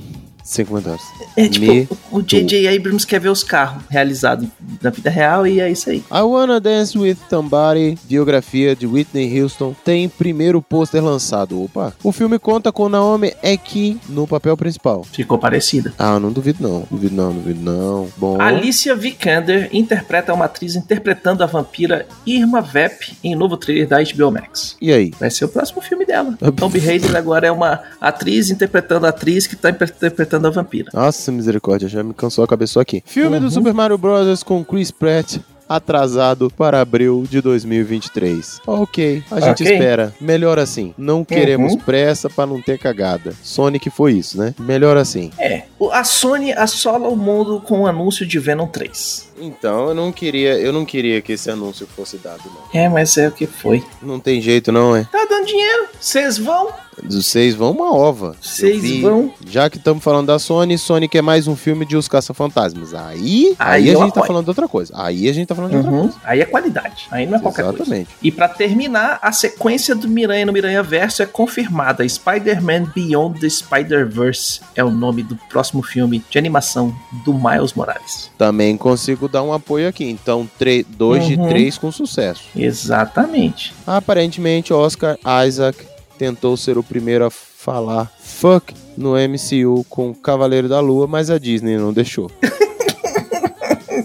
sem 0.49 0.65
comentários. 0.65 1.03
É 1.37 1.47
tipo, 1.47 1.65
Me 1.65 1.87
o 2.11 2.21
J.J. 2.21 2.75
Abrams 2.75 3.05
quer 3.05 3.19
ver 3.19 3.29
os 3.29 3.43
carros 3.43 3.83
realizados 3.87 4.47
na 4.81 4.89
vida 4.89 5.09
real 5.09 5.45
e 5.45 5.59
é 5.59 5.69
isso 5.69 5.89
aí. 5.91 6.03
I 6.11 6.21
Wanna 6.21 6.59
Dance 6.59 6.97
With 6.97 7.17
Somebody, 7.29 7.97
biografia 8.05 8.75
de 8.75 8.87
Whitney 8.87 9.39
Houston, 9.39 9.75
tem 9.85 10.09
primeiro 10.09 10.59
pôster 10.59 11.03
lançado. 11.03 11.63
Opa! 11.63 11.93
O 12.03 12.11
filme 12.11 12.39
conta 12.39 12.71
com 12.71 12.89
Naomi 12.89 13.31
Eki 13.43 13.99
no 14.09 14.27
papel 14.27 14.57
principal. 14.57 15.03
Ficou 15.03 15.37
parecida. 15.37 15.93
Ah, 15.99 16.19
não 16.19 16.31
duvido 16.31 16.67
não. 16.67 16.87
Duvido 16.89 17.15
não, 17.15 17.31
duvido 17.31 17.61
não. 17.61 18.07
Bom. 18.17 18.41
Alicia 18.41 18.95
Vikander 18.95 19.69
interpreta 19.71 20.33
uma 20.33 20.45
atriz 20.45 20.75
interpretando 20.75 21.43
a 21.43 21.45
vampira 21.45 22.07
Irma 22.25 22.59
Vep 22.59 23.15
em 23.23 23.35
novo 23.35 23.55
trailer 23.55 23.87
da 23.87 23.97
HBO 24.01 24.31
Max. 24.31 24.75
E 24.81 24.91
aí? 24.91 25.11
Vai 25.19 25.29
ser 25.29 25.45
o 25.45 25.49
próximo 25.49 25.79
filme 25.81 26.05
dela. 26.05 26.35
Tomb 26.57 26.79
Raider 26.79 27.15
agora 27.15 27.45
é 27.45 27.51
uma 27.51 27.83
atriz 28.01 28.49
interpretando 28.49 29.05
a 29.05 29.09
atriz 29.09 29.45
que 29.45 29.55
tá 29.55 29.69
interpretando 29.69 30.38
a 30.47 30.51
vampira. 30.51 30.89
Nossa, 30.93 31.31
misericórdia, 31.31 31.87
já 31.89 32.03
me 32.03 32.13
cansou 32.13 32.43
a 32.43 32.47
cabeça 32.47 32.73
só 32.73 32.79
aqui. 32.81 33.03
Filme 33.05 33.39
do 33.39 33.49
Super 33.51 33.73
Mario 33.73 33.97
Bros. 33.97 34.43
com 34.43 34.63
Chris 34.63 34.91
Pratt. 34.91 35.37
Atrasado 35.67 36.49
para 36.49 36.81
abril 36.81 37.25
de 37.29 37.41
2023. 37.41 38.59
Ok, 38.65 39.23
a 39.29 39.39
gente 39.39 39.61
Ok. 39.63 39.71
espera. 39.71 40.11
Melhor 40.19 40.57
assim. 40.57 40.95
Não 40.97 41.23
queremos 41.23 41.75
pressa 41.75 42.27
para 42.27 42.47
não 42.47 42.59
ter 42.59 42.79
cagada. 42.79 43.33
Sonic 43.43 43.87
foi 43.91 44.13
isso, 44.13 44.35
né? 44.37 44.55
Melhor 44.59 44.97
assim. 44.97 45.29
É, 45.37 45.65
o- 45.77 45.91
a 45.91 46.03
Sony 46.03 46.51
assola 46.53 47.07
o 47.07 47.15
mundo 47.15 47.61
com 47.61 47.81
o 47.81 47.87
anúncio 47.87 48.25
de 48.25 48.39
Venom 48.39 48.65
3. 48.65 49.28
Então, 49.39 49.89
eu 49.89 49.95
não 49.95 50.11
queria, 50.11 50.57
eu 50.59 50.71
não 50.73 50.85
queria 50.85 51.21
que 51.21 51.33
esse 51.33 51.49
anúncio 51.49 51.87
fosse 51.87 52.17
dado, 52.17 52.41
não. 52.45 52.79
É, 52.81 52.89
mas 52.89 53.17
é 53.17 53.27
o 53.27 53.31
que 53.31 53.47
foi. 53.47 53.83
Não 54.01 54.19
tem 54.19 54.41
jeito, 54.41 54.71
não, 54.71 54.95
é? 54.95 55.03
Tá 55.05 55.25
dando 55.29 55.45
dinheiro? 55.45 55.87
Vocês 55.99 56.37
vão? 56.37 56.69
Vocês 57.01 57.55
vão 57.55 57.71
uma 57.71 57.95
ova. 57.95 58.35
Vocês 58.41 58.99
vão? 59.01 59.33
Já 59.47 59.69
que 59.69 59.77
estamos 59.77 60.03
falando 60.03 60.27
da 60.27 60.37
Sony, 60.37 60.77
Sonic 60.77 61.17
é 61.17 61.21
mais 61.21 61.47
um 61.47 61.55
filme 61.55 61.85
de 61.85 61.95
Os 61.95 62.09
Caça-Fantasmas. 62.09 62.93
Aí, 62.93 63.55
Aí 63.57 63.83
aí, 63.83 63.89
a 63.89 63.93
gente 63.93 63.99
tá 63.99 64.05
apoio. 64.07 64.25
falando 64.27 64.43
de 64.43 64.49
outra 64.49 64.67
coisa. 64.67 64.93
Aí 64.97 65.29
a 65.29 65.33
gente 65.33 65.47
tá 65.47 65.55
falando 65.55 65.71
de 65.71 65.77
outra 65.77 65.91
Uhum. 65.91 66.01
coisa. 66.01 66.17
Aí 66.25 66.41
é 66.41 66.45
qualidade. 66.45 67.07
Aí 67.09 67.25
não 67.25 67.37
é 67.37 67.41
qualquer 67.41 67.63
coisa. 67.63 67.77
Exatamente. 67.77 68.09
E 68.21 68.29
pra 68.33 68.49
terminar, 68.49 69.17
a 69.21 69.31
sequência 69.31 69.95
do 69.95 70.09
Miranha 70.09 70.45
no 70.45 70.51
Miranha 70.51 70.83
Verso 70.83 71.23
é 71.23 71.25
confirmada. 71.25 72.07
Spider-Man 72.07 72.91
Beyond 72.93 73.39
the 73.39 73.47
Spider-Verse 73.49 74.59
é 74.75 74.83
o 74.83 74.91
nome 74.91 75.23
do 75.23 75.37
próximo 75.49 75.81
filme 75.81 76.21
de 76.29 76.37
animação 76.37 76.93
do 77.23 77.33
Miles 77.33 77.71
Morales. 77.73 78.29
Também 78.37 78.75
consigo 78.75 79.28
dar 79.31 79.43
um 79.43 79.53
apoio 79.53 79.87
aqui. 79.87 80.03
Então, 80.09 80.49
2 80.87 81.27
de 81.27 81.35
Uhum. 81.35 81.47
3 81.49 81.77
com 81.77 81.91
sucesso. 81.91 82.43
Exatamente. 82.55 83.73
Aparentemente, 83.85 84.73
Oscar 84.73 85.17
Isaac 85.47 85.77
tentou 86.17 86.57
ser 86.57 86.77
o 86.77 86.83
primeiro 86.83 87.25
a 87.25 87.29
falar 87.29 88.11
fuck 88.19 88.73
no 88.97 89.13
MCU 89.15 89.85
com 89.89 90.13
Cavaleiro 90.13 90.67
da 90.67 90.79
Lua, 90.79 91.07
mas 91.07 91.29
a 91.29 91.37
Disney 91.37 91.77
não 91.77 91.93
deixou. 91.93 92.29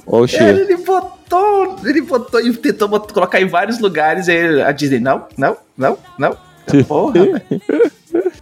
Ó 0.06 0.22
o 0.22 0.28
Cara, 0.28 0.28
cheiro. 0.28 0.58
ele 0.60 0.76
botou, 0.76 1.76
ele 1.84 2.00
botou 2.02 2.40
e 2.40 2.52
tentou 2.52 2.88
colocar 3.00 3.40
em 3.40 3.46
vários 3.46 3.78
lugares. 3.80 4.28
E 4.28 4.62
a 4.62 4.70
Disney, 4.72 5.00
não, 5.00 5.26
não, 5.36 5.56
não, 5.76 5.98
não. 6.18 6.36
Porra. 6.86 7.14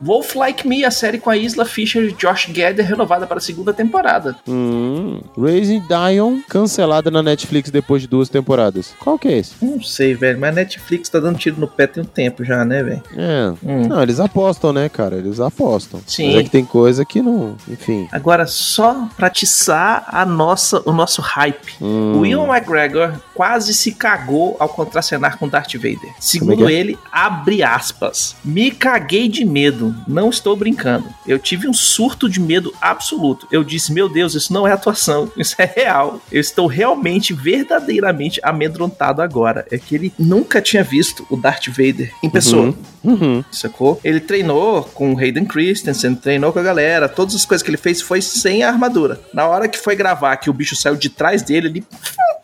Wolf 0.03 0.35
Like 0.35 0.67
Me, 0.67 0.85
a 0.85 0.91
série 0.91 1.19
com 1.19 1.31
a 1.31 1.37
Isla 1.37 1.65
Fisher 1.65 2.03
e 2.03 2.13
Josh 2.13 2.47
Gad 2.51 2.79
é 2.79 2.83
renovada 2.83 3.27
para 3.27 3.39
a 3.39 3.41
segunda 3.41 3.73
temporada. 3.73 4.37
Hum, 4.49 5.21
Raising 5.39 5.83
Dion, 5.87 6.41
cancelada 6.49 7.11
na 7.11 7.23
Netflix 7.23 7.71
depois 7.71 8.03
de 8.03 8.09
duas 8.09 8.29
temporadas. 8.29 8.95
Qual 8.99 9.17
que 9.17 9.29
é 9.29 9.39
esse? 9.39 9.55
Não 9.63 9.81
sei, 9.81 10.15
velho, 10.15 10.41
mas 10.41 10.51
a 10.51 10.53
Netflix 10.53 11.09
tá 11.09 11.21
dando 11.21 11.39
tiro 11.39 11.61
no 11.61 11.69
pé 11.69 11.87
tem 11.87 12.03
um 12.03 12.07
tempo 12.07 12.45
já, 12.45 12.65
né, 12.65 12.83
velho? 12.83 13.03
É. 13.17 13.53
Hum. 13.65 13.87
Não, 13.89 14.03
eles 14.03 14.19
apostam, 14.19 14.73
né, 14.73 14.89
cara? 14.89 15.17
Eles 15.17 15.39
apostam. 15.39 16.01
Sim. 16.07 16.33
Mas 16.33 16.37
é 16.37 16.43
que 16.45 16.51
tem 16.51 16.65
coisa 16.65 17.05
que 17.05 17.23
não. 17.23 17.57
Enfim. 17.69 18.09
Agora, 18.11 18.47
só 18.47 19.09
pra 19.17 19.29
atiçar 19.29 20.05
a 20.09 20.27
nossa, 20.27 20.83
o 20.85 20.93
nosso 20.93 21.23
hype. 21.23 21.75
Hum. 21.81 22.19
O 22.19 22.27
Ian 22.27 22.45
McGregor 22.47 23.13
quase 23.35 23.73
se 23.73 23.93
cagou 23.93 24.57
ao 24.59 24.69
contracenar 24.69 25.39
com 25.39 25.49
Darth 25.49 25.75
Vader. 25.75 26.11
É 26.11 26.15
Segundo 26.19 26.67
que 26.67 26.73
é? 26.73 26.77
ele, 26.77 26.99
abre 27.13 27.63
aspas. 27.63 28.35
Me 28.45 28.71
caguei 28.71 29.29
de 29.29 29.45
medo. 29.45 29.92
Não 30.07 30.31
estou 30.31 30.57
brincando. 30.57 31.09
Eu 31.27 31.39
tive 31.39 31.69
um 31.69 31.73
surto 31.73 32.29
de 32.29 32.41
medo 32.41 32.73
absoluto. 32.81 33.47
Eu 33.51 33.65
disse, 33.65 33.93
meu 33.93 34.09
Deus, 34.09 34.35
isso 34.35 34.53
não 34.53 34.67
é 34.67 34.73
atuação. 34.73 35.31
Isso 35.37 35.57
é 35.59 35.65
real. 35.65 36.21
Eu 36.31 36.41
estou 36.41 36.67
realmente, 36.67 37.33
verdadeiramente 37.33 38.41
amedrontado 38.43 39.21
agora. 39.21 39.67
É 39.71 39.79
que 39.79 39.95
ele 39.95 40.13
nunca 40.19 40.61
tinha 40.61 40.85
visto 40.85 41.27
o 41.29 41.37
Darth 41.37 41.67
Vader 41.69 42.13
em 42.23 42.31
pessoa. 42.31 42.75
Uhum. 43.03 43.45
Sacou? 43.51 44.01
Ele 44.05 44.21
treinou 44.21 44.85
com 44.85 45.13
o 45.13 45.19
Hayden 45.19 45.45
Christensen, 45.45 46.15
treinou 46.15 46.53
com 46.53 46.59
a 46.59 46.63
galera. 46.63 47.09
Todas 47.09 47.35
as 47.35 47.45
coisas 47.45 47.63
que 47.63 47.71
ele 47.71 47.77
fez 47.77 48.01
foi 48.01 48.23
sem 48.23 48.63
a 48.63 48.69
armadura. 48.69 49.21
Na 49.35 49.47
hora 49.47 49.69
que 49.69 49.79
foi 49.79 49.97
gravar, 49.97 50.37
que 50.37 50.51
o 50.51 50.53
bicho 50.53 50.77
saiu 50.77 50.97
de 50.97 51.09
trás 51.11 51.43
dele, 51.43 51.69
ele 51.69 51.85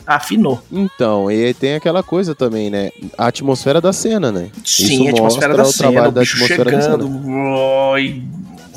afinou. 0.08 0.62
Então, 0.72 1.30
e 1.30 1.44
aí 1.44 1.52
tem 1.52 1.74
aquela 1.74 2.02
coisa 2.02 2.34
também, 2.34 2.70
né? 2.70 2.90
A 3.16 3.26
atmosfera 3.26 3.78
da 3.78 3.92
cena, 3.92 4.32
né? 4.32 4.48
Sim, 4.64 5.02
Isso 5.02 5.06
a 5.06 5.10
atmosfera 5.10 5.54
da 5.54 5.62
o 5.64 5.66
cena, 5.66 6.08
o 6.08 6.10
da 6.10 6.20
bicho 6.22 6.38
chegando. 6.46 7.06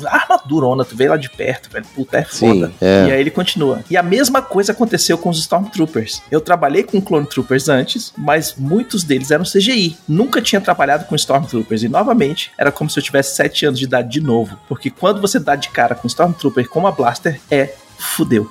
armadurona, 0.04 0.84
tu 0.84 0.94
veio 0.94 1.10
lá 1.10 1.16
de 1.16 1.30
perto, 1.30 1.70
velho. 1.70 1.86
Puta, 1.94 2.18
é 2.18 2.24
Sim, 2.24 2.60
foda. 2.60 2.72
é. 2.80 3.06
E 3.08 3.12
aí 3.12 3.20
ele 3.20 3.30
continua. 3.30 3.80
E 3.88 3.96
a 3.96 4.02
mesma 4.02 4.42
coisa 4.42 4.72
aconteceu 4.72 5.16
com 5.16 5.30
os 5.30 5.38
Stormtroopers. 5.38 6.20
Eu 6.30 6.40
trabalhei 6.40 6.82
com 6.82 7.00
Clone 7.00 7.26
Troopers 7.26 7.68
antes, 7.68 8.12
mas 8.18 8.54
muitos 8.58 9.02
deles 9.02 9.30
eram 9.30 9.44
CGI. 9.44 9.96
Nunca 10.06 10.42
tinha 10.42 10.60
trabalhado 10.60 11.06
com 11.06 11.14
Stormtroopers. 11.14 11.82
E 11.82 11.88
novamente, 11.88 12.50
era 12.58 12.70
como 12.70 12.90
se 12.90 12.98
eu 12.98 13.02
tivesse 13.02 13.36
7 13.36 13.66
anos 13.66 13.78
de 13.78 13.86
idade 13.86 14.10
de 14.10 14.20
novo. 14.20 14.58
Porque 14.68 14.90
quando 14.90 15.20
você 15.20 15.38
dá 15.38 15.56
de 15.56 15.70
cara 15.70 15.94
com 15.94 16.06
Stormtrooper 16.06 16.68
com 16.68 16.80
uma 16.80 16.92
blaster, 16.92 17.40
é 17.50 17.72
fudeu. 17.98 18.50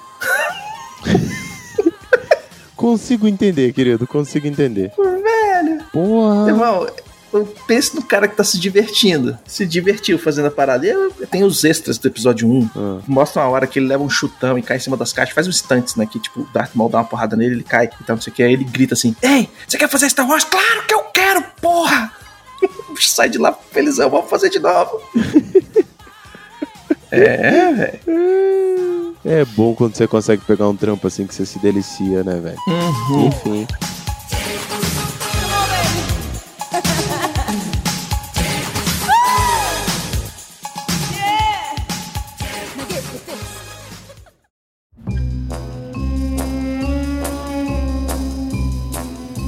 Consigo 2.82 3.28
entender, 3.28 3.72
querido, 3.74 4.08
consigo 4.08 4.48
entender. 4.48 4.92
Velho. 4.98 5.84
Porra. 5.94 6.50
Irmão, 6.50 6.88
eu 7.32 7.46
penso 7.68 7.96
no 7.96 8.02
cara 8.02 8.28
que 8.28 8.36
tá 8.36 8.44
se 8.44 8.60
divertindo. 8.60 9.38
Se 9.46 9.66
divertiu 9.68 10.18
fazendo 10.18 10.48
a 10.48 10.52
parada. 10.52 10.88
E 10.88 11.26
tem 11.28 11.44
os 11.44 11.64
extras 11.64 12.00
do 12.00 12.08
episódio 12.08 12.50
1. 12.50 12.70
Ah. 12.76 13.00
Mostra 13.08 13.44
uma 13.44 13.50
hora 13.50 13.68
que 13.68 13.78
ele 13.78 13.88
leva 13.88 14.04
um 14.04 14.10
chutão 14.10 14.58
e 14.58 14.64
cai 14.64 14.78
em 14.78 14.80
cima 14.80 14.98
das 14.98 15.14
caixas. 15.14 15.36
Faz 15.36 15.48
os 15.48 15.58
stunts, 15.58 15.96
né? 15.96 16.08
Que 16.12 16.20
tipo, 16.20 16.42
o 16.42 16.48
Darth 16.52 16.72
Maul 16.74 16.90
dá 16.90 16.98
uma 16.98 17.06
porrada 17.06 17.36
nele, 17.36 17.56
ele 17.56 17.64
cai. 17.64 17.90
Então 18.02 18.16
não 18.16 18.22
sei 18.22 18.34
o 18.34 18.36
que. 18.36 18.42
Aí 18.42 18.54
ele 18.54 18.64
grita 18.64 18.96
assim: 18.96 19.16
Ei, 19.22 19.48
você 19.68 19.78
quer 19.78 19.88
fazer 19.88 20.10
Star 20.10 20.28
Wars? 20.28 20.44
Claro 20.44 20.84
que 20.88 20.94
eu 20.94 21.04
quero, 21.14 21.44
porra! 21.62 22.12
Sai 23.00 23.30
de 23.30 23.38
lá 23.38 23.58
felizão, 23.72 24.10
vamos 24.10 24.30
fazer 24.30 24.50
de 24.50 24.60
novo. 24.60 25.02
É, 27.14 27.74
velho. 27.74 28.00
É 29.24 29.46
bom 29.46 29.76
quando 29.76 29.96
você 29.96 30.08
consegue 30.08 30.44
pegar 30.46 30.68
um 30.68 30.76
trampo 30.76 31.06
assim 31.08 31.28
que 31.28 31.36
você 31.36 31.46
se 31.46 31.60
delicia, 31.60 32.24
né, 32.24 32.40
velho? 32.40 32.58
Uhum. 32.68 33.28
Enfim. 33.28 33.68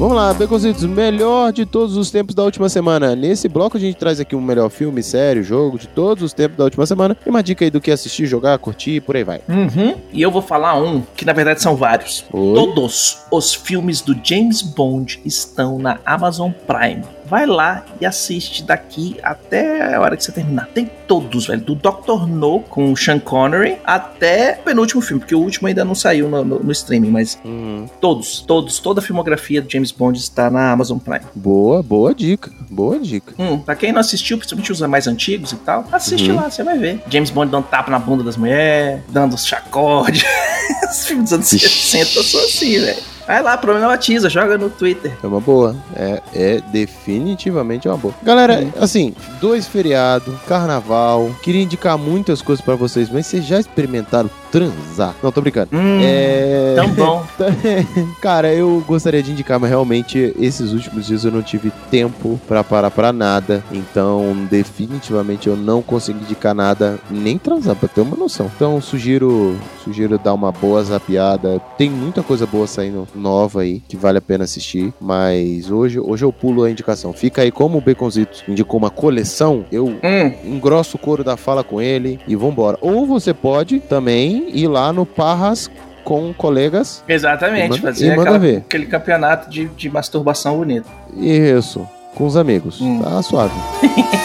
Vamos 0.03 0.17
lá, 0.17 0.33
Beconzitos, 0.33 0.83
melhor 0.83 1.53
de 1.53 1.65
todos 1.65 1.95
os 1.95 2.11
tempos 2.11 2.35
da 2.35 2.43
última 2.43 2.67
semana. 2.67 3.15
Nesse 3.15 3.47
bloco 3.47 3.77
a 3.77 3.79
gente 3.79 3.95
traz 3.95 4.19
aqui 4.19 4.35
um 4.35 4.41
melhor 4.41 4.69
filme, 4.69 5.01
série, 5.01 5.41
jogo 5.41 5.79
de 5.79 5.87
todos 5.87 6.21
os 6.21 6.33
tempos 6.33 6.57
da 6.57 6.65
última 6.65 6.85
semana. 6.85 7.15
E 7.25 7.29
uma 7.29 7.41
dica 7.41 7.63
aí 7.63 7.71
do 7.71 7.79
que 7.79 7.89
assistir, 7.89 8.25
jogar, 8.25 8.59
curtir, 8.59 8.99
por 8.99 9.15
aí 9.15 9.23
vai. 9.23 9.39
Uhum. 9.47 9.95
E 10.11 10.21
eu 10.21 10.29
vou 10.29 10.41
falar 10.41 10.75
um, 10.77 11.01
que 11.15 11.23
na 11.23 11.31
verdade 11.31 11.61
são 11.61 11.77
vários. 11.77 12.25
Oi? 12.33 12.53
Todos 12.53 13.19
os 13.31 13.53
filmes 13.53 14.01
do 14.01 14.13
James 14.21 14.61
Bond 14.61 15.21
estão 15.23 15.79
na 15.79 15.97
Amazon 16.05 16.51
Prime. 16.51 17.05
Vai 17.33 17.47
lá 17.47 17.83
e 17.99 18.05
assiste 18.05 18.61
daqui 18.61 19.17
até 19.23 19.95
a 19.95 19.99
hora 19.99 20.15
que 20.15 20.23
você 20.23 20.31
terminar. 20.31 20.67
Tem 20.67 20.87
todos, 21.07 21.47
velho. 21.47 21.61
Do 21.61 21.73
Dr. 21.73 22.27
No 22.27 22.59
com 22.59 22.91
o 22.91 22.95
Sean 22.95 23.17
Connery 23.17 23.77
até 23.83 24.59
o 24.61 24.63
penúltimo 24.63 25.01
filme, 25.01 25.19
porque 25.19 25.33
o 25.33 25.39
último 25.39 25.67
ainda 25.67 25.83
não 25.83 25.95
saiu 25.95 26.29
no, 26.29 26.45
no- 26.45 26.59
no 26.59 26.71
streaming, 26.71 27.09
mas 27.09 27.39
Uhum. 27.43 27.87
todos, 27.99 28.41
todos, 28.41 28.77
toda 28.77 28.99
a 28.99 29.03
filmografia 29.03 29.63
do 29.63 29.71
James 29.71 29.91
Bond 29.91 30.19
está 30.19 30.51
na 30.51 30.71
Amazon 30.73 30.99
Prime. 30.99 31.21
Boa, 31.33 31.81
boa 31.81 32.13
dica. 32.13 32.51
Boa 32.69 32.99
dica. 32.99 33.33
Hum, 33.39 33.57
pra 33.57 33.75
quem 33.75 33.91
não 33.91 33.99
assistiu, 34.01 34.37
principalmente 34.37 34.71
os 34.71 34.81
mais 34.81 35.07
antigos 35.07 35.53
e 35.53 35.55
tal, 35.55 35.85
assiste 35.91 36.29
Uhum. 36.29 36.35
lá, 36.35 36.51
você 36.51 36.61
vai 36.63 36.77
ver. 36.77 37.01
James 37.09 37.31
Bond 37.31 37.51
dando 37.51 37.65
tapa 37.65 37.89
na 37.89 37.97
bunda 37.97 38.23
das 38.23 38.37
mulheres, 38.37 39.01
dando 39.09 39.35
chacode. 39.39 40.23
Os 40.87 41.07
filmes 41.07 41.23
dos 41.31 41.33
anos 41.33 41.51
Vixe. 41.51 41.67
60 41.67 42.21
são 42.23 42.39
assim, 42.41 42.79
velho. 42.79 43.12
Vai 43.25 43.41
lá, 43.41 43.57
problematiza, 43.57 44.29
joga 44.29 44.57
no 44.57 44.69
Twitter. 44.69 45.13
É 45.23 45.27
uma 45.27 45.39
boa. 45.39 45.75
É, 45.95 46.21
é 46.33 46.61
definitivamente 46.71 47.87
uma 47.87 47.97
boa. 47.97 48.13
Galera, 48.21 48.67
assim, 48.79 49.15
dois 49.39 49.67
feriados, 49.67 50.33
carnaval. 50.47 51.31
Queria 51.41 51.63
indicar 51.63 51.97
muitas 51.97 52.41
coisas 52.41 52.63
pra 52.63 52.75
vocês, 52.75 53.09
mas 53.09 53.25
vocês 53.27 53.45
já 53.45 53.59
experimentaram 53.59 54.29
transar? 54.53 55.15
Não, 55.23 55.31
tô 55.31 55.41
brincando. 55.41 55.69
Hum, 55.73 55.99
É. 56.03 56.73
tão 56.75 56.89
bom. 56.89 57.25
Cara, 58.21 58.53
eu 58.53 58.83
gostaria 58.87 59.23
de 59.23 59.31
indicar, 59.31 59.59
mas 59.59 59.69
realmente 59.71 60.31
esses 60.39 60.71
últimos 60.73 61.07
dias 61.07 61.25
eu 61.25 61.31
não 61.31 61.41
tive 61.41 61.71
tempo 61.89 62.39
pra 62.47 62.63
parar 62.63 62.91
pra 62.91 63.11
nada. 63.11 63.63
Então, 63.71 64.47
definitivamente 64.49 65.47
eu 65.47 65.55
não 65.57 65.81
consegui 65.81 66.23
indicar 66.23 66.53
nada, 66.53 66.99
nem 67.09 67.37
transar, 67.37 67.75
pra 67.75 67.89
ter 67.89 68.01
uma 68.01 68.15
noção. 68.15 68.49
Então, 68.55 68.79
sugiro, 68.79 69.57
sugiro 69.83 70.19
dar 70.19 70.33
uma 70.35 70.51
boa 70.51 70.83
zapiada. 70.83 71.59
Tem 71.77 71.89
muita 71.89 72.21
coisa 72.21 72.45
boa 72.45 72.67
saindo 72.67 73.07
nova 73.15 73.61
aí 73.61 73.81
que 73.87 73.97
vale 73.97 74.19
a 74.19 74.21
pena 74.21 74.43
assistir. 74.43 74.93
Mas 75.01 75.71
hoje, 75.71 75.99
hoje 75.99 76.23
eu 76.23 76.31
pulo 76.31 76.63
a 76.63 76.69
indicação. 76.69 77.11
Fica 77.11 77.41
aí 77.41 77.51
como 77.51 77.79
o 77.79 77.81
Baconzitos 77.81 78.43
indicou 78.47 78.77
uma 78.79 78.91
coleção, 78.91 79.65
eu 79.71 79.87
Hum, 79.87 80.33
engrosso 80.45 80.97
o 80.97 80.99
couro 80.99 81.23
da 81.23 81.35
fala 81.37 81.63
com 81.63 81.81
ele 81.81 82.19
e 82.27 82.35
vambora. 82.35 82.77
Ou 82.81 83.05
você 83.05 83.33
pode 83.33 83.79
também 83.79 84.42
ir 84.47 84.67
lá 84.67 84.91
no 84.93 85.05
Parras 85.05 85.69
com 86.03 86.33
colegas 86.33 87.03
exatamente, 87.07 87.77
E 87.77 87.81
fazer 87.81 88.07
e 88.07 88.11
aquela- 88.11 88.37
ver. 88.37 88.57
aquele 88.57 88.85
campeonato 88.85 89.49
de, 89.49 89.65
de 89.67 89.89
masturbação 89.89 90.57
bonito. 90.57 90.87
Isso, 91.15 91.87
com 92.15 92.25
os 92.25 92.35
amigos. 92.35 92.81
Hum. 92.81 93.01
Tá 93.01 93.21
suave. 93.21 93.53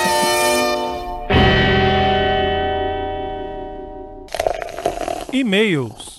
E-mails. 5.33 6.18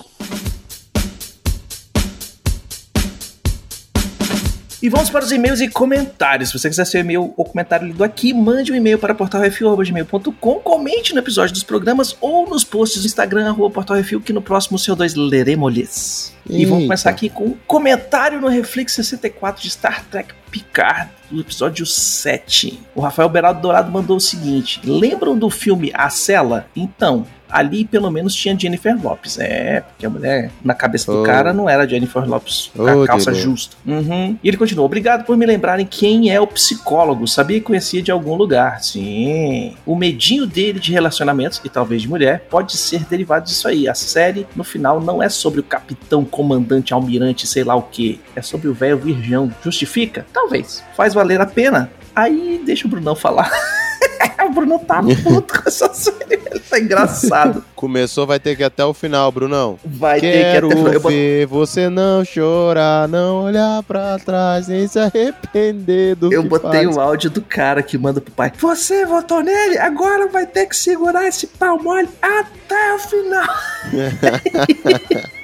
E 4.81 4.87
vamos 4.87 5.09
para 5.09 5.25
os 5.25 5.31
e-mails 5.31 5.59
e 5.59 5.67
comentários. 5.67 6.49
Se 6.49 6.57
você 6.57 6.69
quiser 6.69 6.85
seu 6.85 7.01
e-mail 7.01 7.33
ou 7.35 7.43
comentário 7.43 7.85
lido 7.85 8.01
aqui, 8.01 8.33
mande 8.33 8.71
um 8.71 8.75
e-mail 8.75 8.97
para 8.97 9.13
portalrefil.gmail.com, 9.13 10.55
comente 10.59 11.13
no 11.13 11.19
episódio 11.19 11.53
dos 11.53 11.63
programas 11.63 12.15
ou 12.21 12.49
nos 12.49 12.63
posts 12.63 13.01
do 13.01 13.05
Instagram, 13.05 13.49
arroba 13.49 13.73
portalrefil, 13.73 14.21
que 14.21 14.31
no 14.31 14.41
próximo 14.41 14.77
CO2 14.77 15.15
leremos-lhes. 15.17 16.33
E 16.49 16.65
vamos 16.65 16.85
começar 16.85 17.09
aqui 17.09 17.29
com 17.29 17.47
um 17.47 17.57
comentário 17.67 18.39
no 18.39 18.47
Reflex 18.47 18.93
64 18.93 19.61
de 19.61 19.69
Star 19.69 20.05
Trek 20.05 20.33
Picard, 20.49 21.11
do 21.29 21.41
episódio 21.41 21.85
7. 21.85 22.79
O 22.95 23.01
Rafael 23.01 23.27
Beraldo 23.27 23.61
Dourado 23.61 23.91
mandou 23.91 24.15
o 24.15 24.21
seguinte: 24.21 24.79
Lembram 24.83 25.37
do 25.37 25.49
filme 25.49 25.91
A 25.93 26.09
Cela? 26.09 26.67
Então, 26.73 27.27
ali 27.49 27.85
pelo 27.85 28.09
menos 28.12 28.33
tinha 28.35 28.57
Jennifer 28.57 28.95
Lopes. 29.01 29.38
É, 29.39 29.81
porque 29.81 30.05
a 30.05 30.09
mulher 30.09 30.51
na 30.63 30.73
cabeça 30.73 31.12
do 31.12 31.19
Oh. 31.21 31.23
cara 31.23 31.51
não 31.53 31.67
era 31.69 31.88
Jennifer 31.88 32.27
Lopes 32.27 32.71
Oh, 32.77 33.03
a 33.03 33.07
calça 33.07 33.31
Deus. 33.31 33.43
justa. 33.43 33.75
Uhum. 33.85 34.38
E 34.43 34.47
ele 34.47 34.57
continua: 34.57 34.85
Obrigado 34.85 35.25
por 35.25 35.35
me 35.38 35.45
lembrarem 35.45 35.85
quem 35.85 36.31
é 36.31 36.39
o 36.39 36.47
psicólogo. 36.47 37.27
Sabia 37.27 37.59
que 37.59 37.65
conhecia 37.65 38.01
de 38.01 38.12
algum 38.12 38.35
lugar. 38.35 38.81
Sim. 38.83 39.75
O 39.85 39.95
medinho 39.95 40.45
dele 40.45 40.79
de 40.79 40.91
relacionamentos, 40.91 41.62
e 41.63 41.69
talvez 41.69 42.01
de 42.01 42.07
mulher, 42.07 42.45
pode 42.49 42.75
ser 42.77 43.03
derivado 43.05 43.45
disso 43.45 43.67
aí. 43.67 43.88
A 43.88 43.93
série, 43.93 44.45
no 44.55 44.63
final, 44.63 44.99
não 45.01 45.21
é 45.21 45.29
sobre 45.29 45.59
o 45.59 45.63
capitão, 45.63 46.23
comandante, 46.25 46.93
almirante, 46.93 47.47
sei 47.47 47.63
lá 47.63 47.75
o 47.75 47.81
que. 47.81 48.19
É 48.35 48.41
sobre 48.41 48.67
o 48.67 48.73
velho 48.73 48.97
virgão. 48.97 49.51
Justifica? 49.63 50.25
Talvez. 50.33 50.83
Faz 50.95 51.13
valer 51.13 51.41
a 51.41 51.45
pena? 51.45 51.89
Aí 52.23 52.62
deixa 52.65 52.88
o 52.88 52.89
Brunão 52.89 53.15
falar. 53.15 53.51
o 54.45 54.49
Brunão 54.51 54.79
tá 54.79 55.01
puto 55.23 55.62
com 55.62 55.67
essa 55.69 55.93
série. 55.93 56.17
Ele 56.49 56.60
tá 56.60 56.79
engraçado. 56.79 57.63
Começou, 57.75 58.25
vai 58.25 58.39
ter 58.39 58.55
que 58.55 58.62
ir 58.63 58.65
até 58.65 58.84
o 58.84 58.93
final, 58.93 59.32
Brunão. 59.32 59.77
Vai 59.86 60.19
Quero 60.19 60.69
ter 60.69 60.75
que 60.75 60.82
até. 60.82 60.95
Eu 60.95 60.99
bot- 60.99 61.12
ver 61.13 61.45
você 61.47 61.89
não 61.89 62.23
chorar, 62.25 63.08
não 63.08 63.43
olhar 63.43 63.84
pra 63.84 64.17
trás, 64.19 64.67
nem 64.67 64.88
se 64.88 64.97
arrepender 64.99 66.15
do 66.15 66.32
Eu 66.34 66.43
botei 66.43 66.84
faz. 66.86 66.95
o 66.97 66.99
áudio 66.99 67.29
do 67.29 67.41
cara 67.41 67.82
que 67.84 67.97
manda 67.97 68.19
pro 68.19 68.32
pai. 68.34 68.51
Você 68.58 69.05
votou 69.05 69.41
nele? 69.43 69.77
Agora 69.77 70.27
vai 70.27 70.45
ter 70.45 70.65
que 70.65 70.75
segurar 70.75 71.27
esse 71.27 71.45
pau 71.47 71.82
mole 71.82 72.10
até 72.21 72.93
o 72.95 72.99
final. 72.99 73.55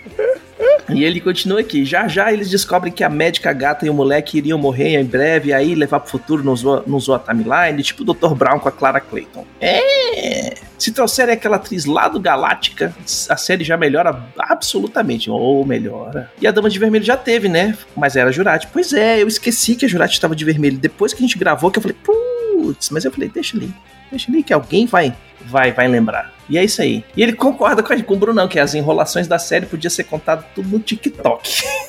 E 0.90 1.04
ele 1.04 1.20
continua 1.20 1.60
aqui. 1.60 1.84
Já 1.84 2.08
já 2.08 2.32
eles 2.32 2.50
descobrem 2.50 2.92
que 2.92 3.04
a 3.04 3.10
médica 3.10 3.52
gata 3.52 3.86
e 3.86 3.90
o 3.90 3.94
moleque 3.94 4.38
iriam 4.38 4.58
morrer 4.58 5.00
em 5.00 5.04
breve, 5.04 5.50
e 5.50 5.54
aí 5.54 5.76
levar 5.76 6.00
pro 6.00 6.10
futuro 6.10 6.44
no 6.44 6.56
Zoa, 6.56 6.84
no 6.86 7.00
Zoa 7.00 7.20
Timeline, 7.20 7.82
tipo 7.82 8.04
o 8.04 8.14
Dr. 8.14 8.34
Brown 8.36 8.60
com 8.60 8.70
a 8.70 8.72
Clara 8.72 9.00
Clayton. 9.00 9.46
É. 9.60 10.56
Se 10.78 10.92
trouxerem 10.92 11.34
aquela 11.34 11.56
atriz 11.56 11.86
lá 11.86 12.08
do 12.08 12.20
Galáctica, 12.20 12.94
a 13.30 13.38
série 13.38 13.64
já 13.64 13.78
melhora 13.78 14.24
absolutamente. 14.38 15.30
Ou 15.30 15.66
melhora. 15.66 16.32
E 16.40 16.46
a 16.46 16.52
Dama 16.52 16.70
de 16.70 16.78
Vermelho 16.78 17.04
já 17.06 17.18
teve, 17.18 17.48
né? 17.48 17.78
Mas 17.96 18.16
era 18.16 18.30
a 18.30 18.32
Jurati. 18.32 18.68
Pois 18.72 18.94
é, 18.94 19.22
eu 19.22 19.28
esqueci 19.28 19.76
que 19.76 19.86
a 19.86 19.90
Jurati 19.90 20.14
estava 20.14 20.36
de 20.36 20.46
vermelho. 20.46 20.78
Depois 20.78 21.14
que 21.14 21.24
a 21.24 21.26
gente 21.26 21.38
gravou, 21.38 21.72
que 21.72 21.80
eu 21.80 21.82
falei, 21.82 21.98
putz, 22.04 22.90
mas 22.90 23.06
eu 23.06 23.12
falei, 23.12 23.30
deixa 23.30 23.58
ali. 23.58 23.74
Deixa 24.10 24.32
ali 24.32 24.44
que 24.44 24.54
alguém 24.54 24.86
vai, 24.86 25.16
vai, 25.46 25.72
vai 25.72 25.88
lembrar. 25.88 26.34
E 26.50 26.58
é 26.58 26.64
isso 26.64 26.82
aí. 26.82 27.04
E 27.16 27.24
ele 27.24 27.34
concorda 27.34 27.82
com, 27.82 27.94
a, 27.94 28.04
com 28.04 28.14
o 28.14 28.18
Brunão, 28.18 28.48
que 28.48 28.60
as 28.60 28.74
enrolações 28.74 29.28
da 29.28 29.40
série 29.40 29.66
podia 29.66 29.90
ser 29.90 30.04
contado 30.04 30.46
tudo 30.54 30.70
no 30.70 30.80
TikTok. 30.80 31.50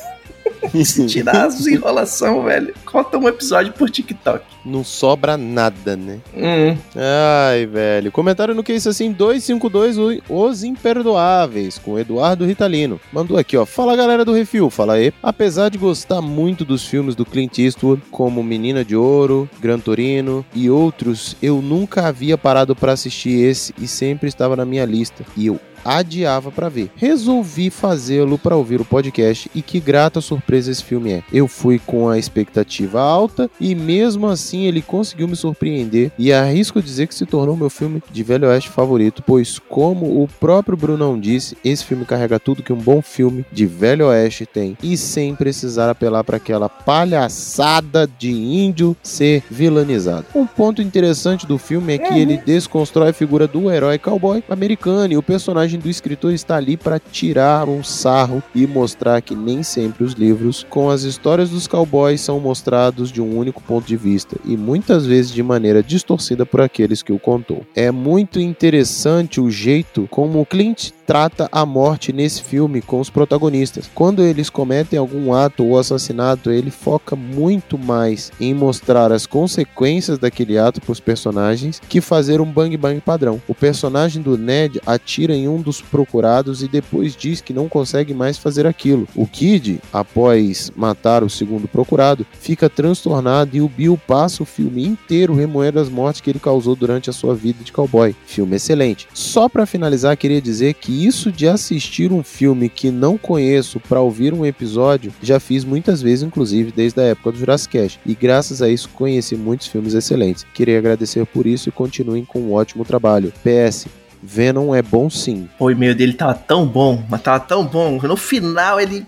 Tirar 1.06 1.46
as 1.46 1.66
enrolações, 1.66 2.44
velho, 2.44 2.74
conta 2.84 3.18
um 3.18 3.28
episódio 3.28 3.72
por 3.72 3.88
TikTok. 3.90 4.44
Não 4.64 4.82
sobra 4.82 5.36
nada, 5.36 5.96
né? 5.96 6.18
Hum, 6.36 6.76
Ai, 6.96 7.66
velho. 7.66 8.10
Comentário 8.10 8.54
no 8.54 8.64
que 8.64 8.72
isso 8.72 8.88
assim, 8.88 9.12
252, 9.12 9.96
o- 9.98 10.20
Os 10.28 10.64
Imperdoáveis, 10.64 11.78
com 11.78 11.98
Eduardo 11.98 12.44
Ritalino. 12.44 13.00
Mandou 13.12 13.38
aqui, 13.38 13.56
ó. 13.56 13.64
Fala 13.64 13.94
galera 13.94 14.24
do 14.24 14.32
Refil, 14.32 14.68
fala 14.70 14.94
aí. 14.94 15.12
Apesar 15.22 15.68
de 15.68 15.78
gostar 15.78 16.20
muito 16.20 16.64
dos 16.64 16.84
filmes 16.84 17.14
do 17.14 17.24
Clint 17.24 17.58
Eastwood, 17.58 18.02
como 18.10 18.42
Menina 18.42 18.84
de 18.84 18.96
Ouro, 18.96 19.48
Gran 19.60 19.78
Torino 19.78 20.44
e 20.54 20.68
outros, 20.68 21.36
eu 21.40 21.62
nunca 21.62 22.06
havia 22.08 22.36
parado 22.36 22.74
pra 22.74 22.92
assistir 22.92 23.38
esse 23.44 23.72
e 23.80 23.86
sempre 23.86 24.28
estava 24.28 24.56
na 24.56 24.64
minha 24.64 24.84
lista. 24.84 25.24
E 25.36 25.46
eu 25.46 25.60
adiava 25.86 26.50
pra 26.50 26.68
ver. 26.68 26.90
Resolvi 26.96 27.70
fazê-lo 27.70 28.38
pra 28.38 28.56
ouvir 28.56 28.80
o 28.80 28.84
podcast 28.84 29.50
e 29.54 29.62
que 29.62 29.78
grata 29.78 30.20
surpresa 30.20 30.70
esse 30.70 30.82
filme 30.82 31.12
é. 31.12 31.22
Eu 31.32 31.46
fui 31.46 31.78
com 31.78 32.08
a 32.08 32.18
expectativa 32.18 33.00
alta 33.00 33.50
e 33.60 33.74
mesmo 33.74 34.26
assim 34.26 34.64
ele 34.64 34.82
conseguiu 34.82 35.28
me 35.28 35.36
surpreender 35.36 36.10
e 36.18 36.32
arrisco 36.32 36.82
dizer 36.82 37.06
que 37.06 37.14
se 37.14 37.26
tornou 37.26 37.56
meu 37.56 37.70
filme 37.70 38.02
de 38.10 38.22
Velho 38.22 38.48
Oeste 38.48 38.70
favorito, 38.70 39.22
pois 39.24 39.58
como 39.58 40.22
o 40.22 40.28
próprio 40.28 40.76
Brunão 40.76 41.18
disse, 41.18 41.56
esse 41.64 41.84
filme 41.84 42.04
carrega 42.04 42.40
tudo 42.40 42.62
que 42.62 42.72
um 42.72 42.76
bom 42.76 43.00
filme 43.00 43.44
de 43.52 43.66
Velho 43.66 44.06
Oeste 44.08 44.44
tem 44.46 44.76
e 44.82 44.96
sem 44.96 45.34
precisar 45.34 45.90
apelar 45.90 46.24
para 46.24 46.36
aquela 46.36 46.68
palhaçada 46.68 48.08
de 48.18 48.30
índio 48.30 48.96
ser 49.02 49.42
vilanizado. 49.50 50.26
Um 50.34 50.46
ponto 50.46 50.82
interessante 50.82 51.46
do 51.46 51.58
filme 51.58 51.94
é 51.94 51.98
que 51.98 52.18
ele 52.18 52.36
desconstrói 52.38 53.10
a 53.10 53.14
figura 53.14 53.46
do 53.46 53.70
herói 53.70 53.98
cowboy 53.98 54.42
americano 54.48 55.12
e 55.12 55.16
o 55.16 55.22
personagem 55.22 55.75
personagem 55.76 55.78
do 55.78 55.88
escritor 55.88 56.32
está 56.32 56.56
ali 56.56 56.76
para 56.76 56.98
tirar 56.98 57.68
um 57.68 57.82
sarro 57.82 58.42
e 58.54 58.66
mostrar 58.66 59.20
que 59.20 59.34
nem 59.34 59.62
sempre 59.62 60.04
os 60.04 60.12
livros 60.12 60.66
com 60.68 60.90
as 60.90 61.02
histórias 61.02 61.50
dos 61.50 61.66
cowboys 61.66 62.20
são 62.20 62.40
mostrados 62.40 63.12
de 63.12 63.20
um 63.20 63.36
único 63.36 63.62
ponto 63.62 63.86
de 63.86 63.96
vista 63.96 64.36
e 64.44 64.56
muitas 64.56 65.06
vezes 65.06 65.30
de 65.30 65.42
maneira 65.42 65.82
distorcida 65.82 66.44
por 66.44 66.60
aqueles 66.60 67.02
que 67.02 67.12
o 67.12 67.18
contou. 67.18 67.64
É 67.74 67.90
muito 67.90 68.40
interessante 68.40 69.40
o 69.40 69.50
jeito 69.50 70.08
como 70.10 70.40
o 70.40 70.46
Clint 70.46 70.90
trata 71.06 71.48
a 71.52 71.64
morte 71.64 72.12
nesse 72.12 72.42
filme 72.42 72.82
com 72.82 73.00
os 73.00 73.08
protagonistas. 73.08 73.88
Quando 73.94 74.22
eles 74.22 74.50
cometem 74.50 74.98
algum 74.98 75.32
ato 75.32 75.64
ou 75.64 75.78
assassinato, 75.78 76.50
ele 76.50 76.70
foca 76.70 77.14
muito 77.14 77.78
mais 77.78 78.32
em 78.40 78.52
mostrar 78.52 79.12
as 79.12 79.24
consequências 79.24 80.18
daquele 80.18 80.58
ato 80.58 80.80
para 80.80 80.92
os 80.92 81.00
personagens 81.00 81.80
que 81.88 82.00
fazer 82.00 82.40
um 82.40 82.50
bang 82.50 82.76
bang 82.76 83.00
padrão. 83.00 83.40
O 83.46 83.54
personagem 83.54 84.20
do 84.20 84.36
Ned 84.36 84.80
atira 84.84 85.34
em 85.34 85.48
um 85.48 85.55
dos 85.60 85.80
procurados 85.80 86.62
e 86.62 86.68
depois 86.68 87.14
diz 87.14 87.40
que 87.40 87.52
não 87.52 87.68
consegue 87.68 88.14
mais 88.14 88.38
fazer 88.38 88.66
aquilo. 88.66 89.06
O 89.14 89.26
Kid, 89.26 89.80
após 89.92 90.70
matar 90.76 91.22
o 91.22 91.30
segundo 91.30 91.68
procurado, 91.68 92.26
fica 92.40 92.68
transtornado 92.68 93.56
e 93.56 93.60
o 93.60 93.68
Bill 93.68 93.98
passa 94.06 94.42
o 94.42 94.46
filme 94.46 94.86
inteiro 94.86 95.34
remoendo 95.34 95.78
as 95.78 95.88
mortes 95.88 96.20
que 96.20 96.30
ele 96.30 96.38
causou 96.38 96.74
durante 96.74 97.10
a 97.10 97.12
sua 97.12 97.34
vida 97.34 97.62
de 97.62 97.72
cowboy. 97.72 98.14
Filme 98.26 98.56
excelente. 98.56 99.08
Só 99.12 99.48
para 99.48 99.66
finalizar, 99.66 100.16
queria 100.16 100.40
dizer 100.40 100.74
que 100.74 101.06
isso 101.06 101.30
de 101.30 101.46
assistir 101.46 102.12
um 102.12 102.22
filme 102.22 102.68
que 102.68 102.90
não 102.90 103.18
conheço 103.18 103.80
para 103.80 104.00
ouvir 104.00 104.32
um 104.32 104.44
episódio, 104.44 105.12
já 105.22 105.38
fiz 105.38 105.64
muitas 105.64 106.00
vezes, 106.02 106.22
inclusive 106.22 106.72
desde 106.72 107.00
a 107.00 107.04
época 107.04 107.32
do 107.32 107.38
Jurassic. 107.38 107.98
E 108.04 108.14
graças 108.14 108.62
a 108.62 108.68
isso 108.68 108.88
conheci 108.90 109.36
muitos 109.36 109.66
filmes 109.66 109.94
excelentes. 109.94 110.46
Queria 110.54 110.78
agradecer 110.78 111.26
por 111.26 111.46
isso 111.46 111.68
e 111.68 111.72
continuem 111.72 112.24
com 112.24 112.40
um 112.40 112.52
ótimo 112.52 112.84
trabalho. 112.84 113.32
PS, 113.42 113.86
Venom 114.26 114.74
é 114.74 114.82
bom 114.82 115.08
sim. 115.08 115.48
O 115.58 115.70
e-mail 115.70 115.94
dele 115.94 116.12
tava 116.12 116.34
tão 116.34 116.66
bom, 116.66 117.00
mas 117.08 117.22
tava 117.22 117.38
tão 117.38 117.64
bom. 117.64 118.00
No 118.02 118.16
final 118.16 118.80
ele. 118.80 119.06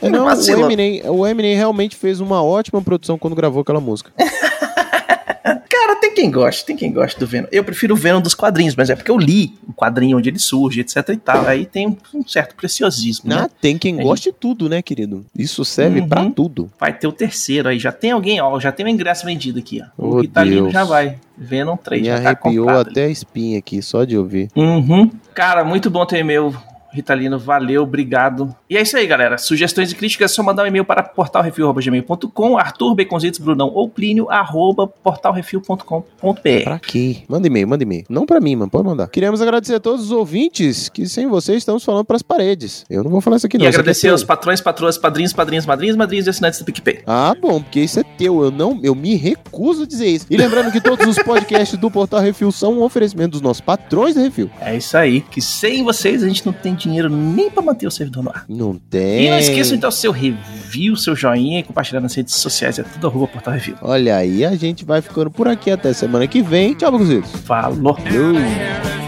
É, 0.00 0.08
não, 0.08 0.24
o 0.32 0.50
Eminem, 0.50 1.02
o 1.04 1.26
Eminem 1.26 1.54
realmente 1.54 1.94
fez 1.94 2.18
uma 2.18 2.42
ótima 2.42 2.80
produção 2.80 3.18
quando 3.18 3.36
gravou 3.36 3.60
aquela 3.60 3.80
música. 3.80 4.10
Quem 6.16 6.30
goste, 6.30 6.64
tem 6.64 6.74
quem 6.74 6.90
goste 6.90 7.20
do 7.20 7.26
Venom. 7.26 7.46
Eu 7.52 7.62
prefiro 7.62 7.92
o 7.92 7.96
Venom 7.96 8.22
dos 8.22 8.34
quadrinhos, 8.34 8.74
mas 8.74 8.88
é 8.88 8.96
porque 8.96 9.10
eu 9.10 9.18
li 9.18 9.52
o 9.68 9.72
quadrinho 9.74 10.16
onde 10.16 10.30
ele 10.30 10.38
surge, 10.38 10.80
etc 10.80 11.10
e 11.10 11.16
tal. 11.18 11.46
Aí 11.46 11.66
tem 11.66 11.98
um 12.14 12.26
certo 12.26 12.54
preciosismo. 12.56 13.30
Ah, 13.34 13.42
né? 13.42 13.50
tem 13.60 13.76
quem 13.76 13.96
goste 13.98 14.30
de 14.30 14.36
tudo, 14.36 14.66
né, 14.66 14.80
querido? 14.80 15.26
Isso 15.36 15.62
serve 15.62 16.00
Uhum. 16.00 16.08
pra 16.08 16.30
tudo. 16.30 16.70
Vai 16.80 16.94
ter 16.94 17.06
o 17.06 17.12
terceiro 17.12 17.68
aí. 17.68 17.78
Já 17.78 17.92
tem 17.92 18.12
alguém, 18.12 18.40
ó. 18.40 18.58
Já 18.58 18.72
tem 18.72 18.86
um 18.86 18.88
ingresso 18.88 19.26
vendido 19.26 19.58
aqui, 19.58 19.82
ó. 19.82 19.86
Oh, 19.98 20.06
o 20.16 20.20
Ritalino 20.22 20.62
Deus. 20.62 20.72
já 20.72 20.84
vai. 20.84 21.18
Venom 21.36 21.76
3 21.76 22.00
Me 22.00 22.08
já 22.08 22.14
tá 22.22 22.28
arrepiou 22.30 22.70
até 22.70 23.04
a 23.04 23.08
espinha 23.10 23.58
aqui, 23.58 23.82
só 23.82 24.04
de 24.04 24.16
ouvir. 24.16 24.48
Uhum. 24.56 25.10
Cara, 25.34 25.64
muito 25.66 25.90
bom 25.90 26.06
ter 26.06 26.20
e-mail, 26.20 26.56
Ritalino. 26.96 27.38
Valeu, 27.38 27.82
obrigado. 27.82 28.54
E 28.68 28.76
é 28.76 28.82
isso 28.82 28.96
aí, 28.96 29.06
galera. 29.06 29.38
Sugestões 29.38 29.92
e 29.92 29.94
críticas 29.94 30.32
é 30.32 30.34
só 30.34 30.42
mandar 30.42 30.64
um 30.64 30.66
e-mail 30.66 30.84
para 30.84 31.02
portalrefil.gmail.com, 31.02 32.58
Arthur 32.58 32.94
Baconzitos, 32.94 33.38
Brunão 33.38 33.70
ou 33.72 33.88
Plínio, 33.88 34.30
arroba 34.30 34.86
portalrefil.com.br. 34.86 36.64
Pra 36.64 36.78
quê? 36.78 37.18
Manda 37.28 37.46
e-mail, 37.46 37.68
manda 37.68 37.82
e-mail. 37.82 38.04
Não 38.08 38.24
pra 38.26 38.40
mim, 38.40 38.56
mano, 38.56 38.70
pode 38.70 38.84
mandar. 38.84 39.08
Queremos 39.08 39.42
agradecer 39.42 39.74
a 39.74 39.80
todos 39.80 40.06
os 40.06 40.10
ouvintes 40.10 40.88
que 40.88 41.06
sem 41.06 41.26
vocês 41.26 41.58
estamos 41.58 41.84
falando 41.84 42.04
pras 42.04 42.22
paredes. 42.22 42.84
Eu 42.88 43.04
não 43.04 43.10
vou 43.10 43.20
falar 43.20 43.36
isso 43.36 43.46
aqui 43.46 43.58
não. 43.58 43.64
E 43.64 43.66
é 43.66 43.68
agradecer 43.68 44.08
aos 44.08 44.24
patrões, 44.24 44.60
patroas, 44.60 44.96
padrinhos, 44.96 45.32
padrinhos, 45.32 45.66
madrinhos, 45.66 45.96
madrinhos 45.96 46.26
e 46.26 46.30
assinantes 46.30 46.58
do 46.58 46.64
PicPay. 46.64 47.00
Ah, 47.06 47.34
bom, 47.40 47.60
porque 47.60 47.80
isso 47.80 48.00
é 48.00 48.02
teu. 48.02 48.42
Eu 48.42 48.50
não, 48.50 48.80
eu 48.82 48.94
me 48.94 49.14
recuso 49.14 49.82
a 49.82 49.86
dizer 49.86 50.06
isso. 50.06 50.26
E 50.30 50.36
lembrando 50.36 50.72
que 50.72 50.80
todos 50.80 51.06
os 51.06 51.22
podcasts 51.22 51.78
do 51.78 51.90
Portal 51.90 52.20
Refil 52.20 52.50
são 52.50 52.78
um 52.78 52.82
oferecimento 52.82 53.32
dos 53.32 53.40
nossos 53.40 53.60
patrões 53.60 54.14
da 54.14 54.22
Refil. 54.22 54.50
É 54.60 54.76
isso 54.76 54.96
aí, 54.96 55.20
que 55.20 55.42
sem 55.42 55.82
vocês 55.84 56.22
a 56.22 56.28
gente 56.28 56.44
não 56.44 56.52
tem 56.52 56.74
dinheiro 56.74 56.85
nem 56.86 57.50
pra 57.50 57.62
manter 57.62 57.86
o 57.86 57.90
servidor 57.90 58.22
no 58.22 58.30
ar. 58.30 58.44
Não 58.48 58.74
tem. 58.74 59.26
E 59.26 59.30
não 59.30 59.38
esqueçam 59.38 59.76
então 59.76 59.90
seu 59.90 60.12
review, 60.12 60.96
seu 60.96 61.16
joinha 61.16 61.60
e 61.60 61.62
compartilhar 61.62 62.00
nas 62.00 62.14
redes 62.14 62.34
sociais, 62.34 62.78
é 62.78 62.82
tudo 62.82 63.06
arroba 63.06 63.26
Portal 63.26 63.54
Review. 63.54 63.76
Olha 63.82 64.16
aí, 64.16 64.44
a 64.44 64.54
gente 64.54 64.84
vai 64.84 65.00
ficando 65.00 65.30
por 65.30 65.48
aqui 65.48 65.70
até 65.70 65.92
semana 65.92 66.26
que 66.26 66.42
vem. 66.42 66.74
Tchau, 66.74 66.92
Baguzitos. 66.92 67.30
Falou! 67.42 67.96
Almost 67.96 69.05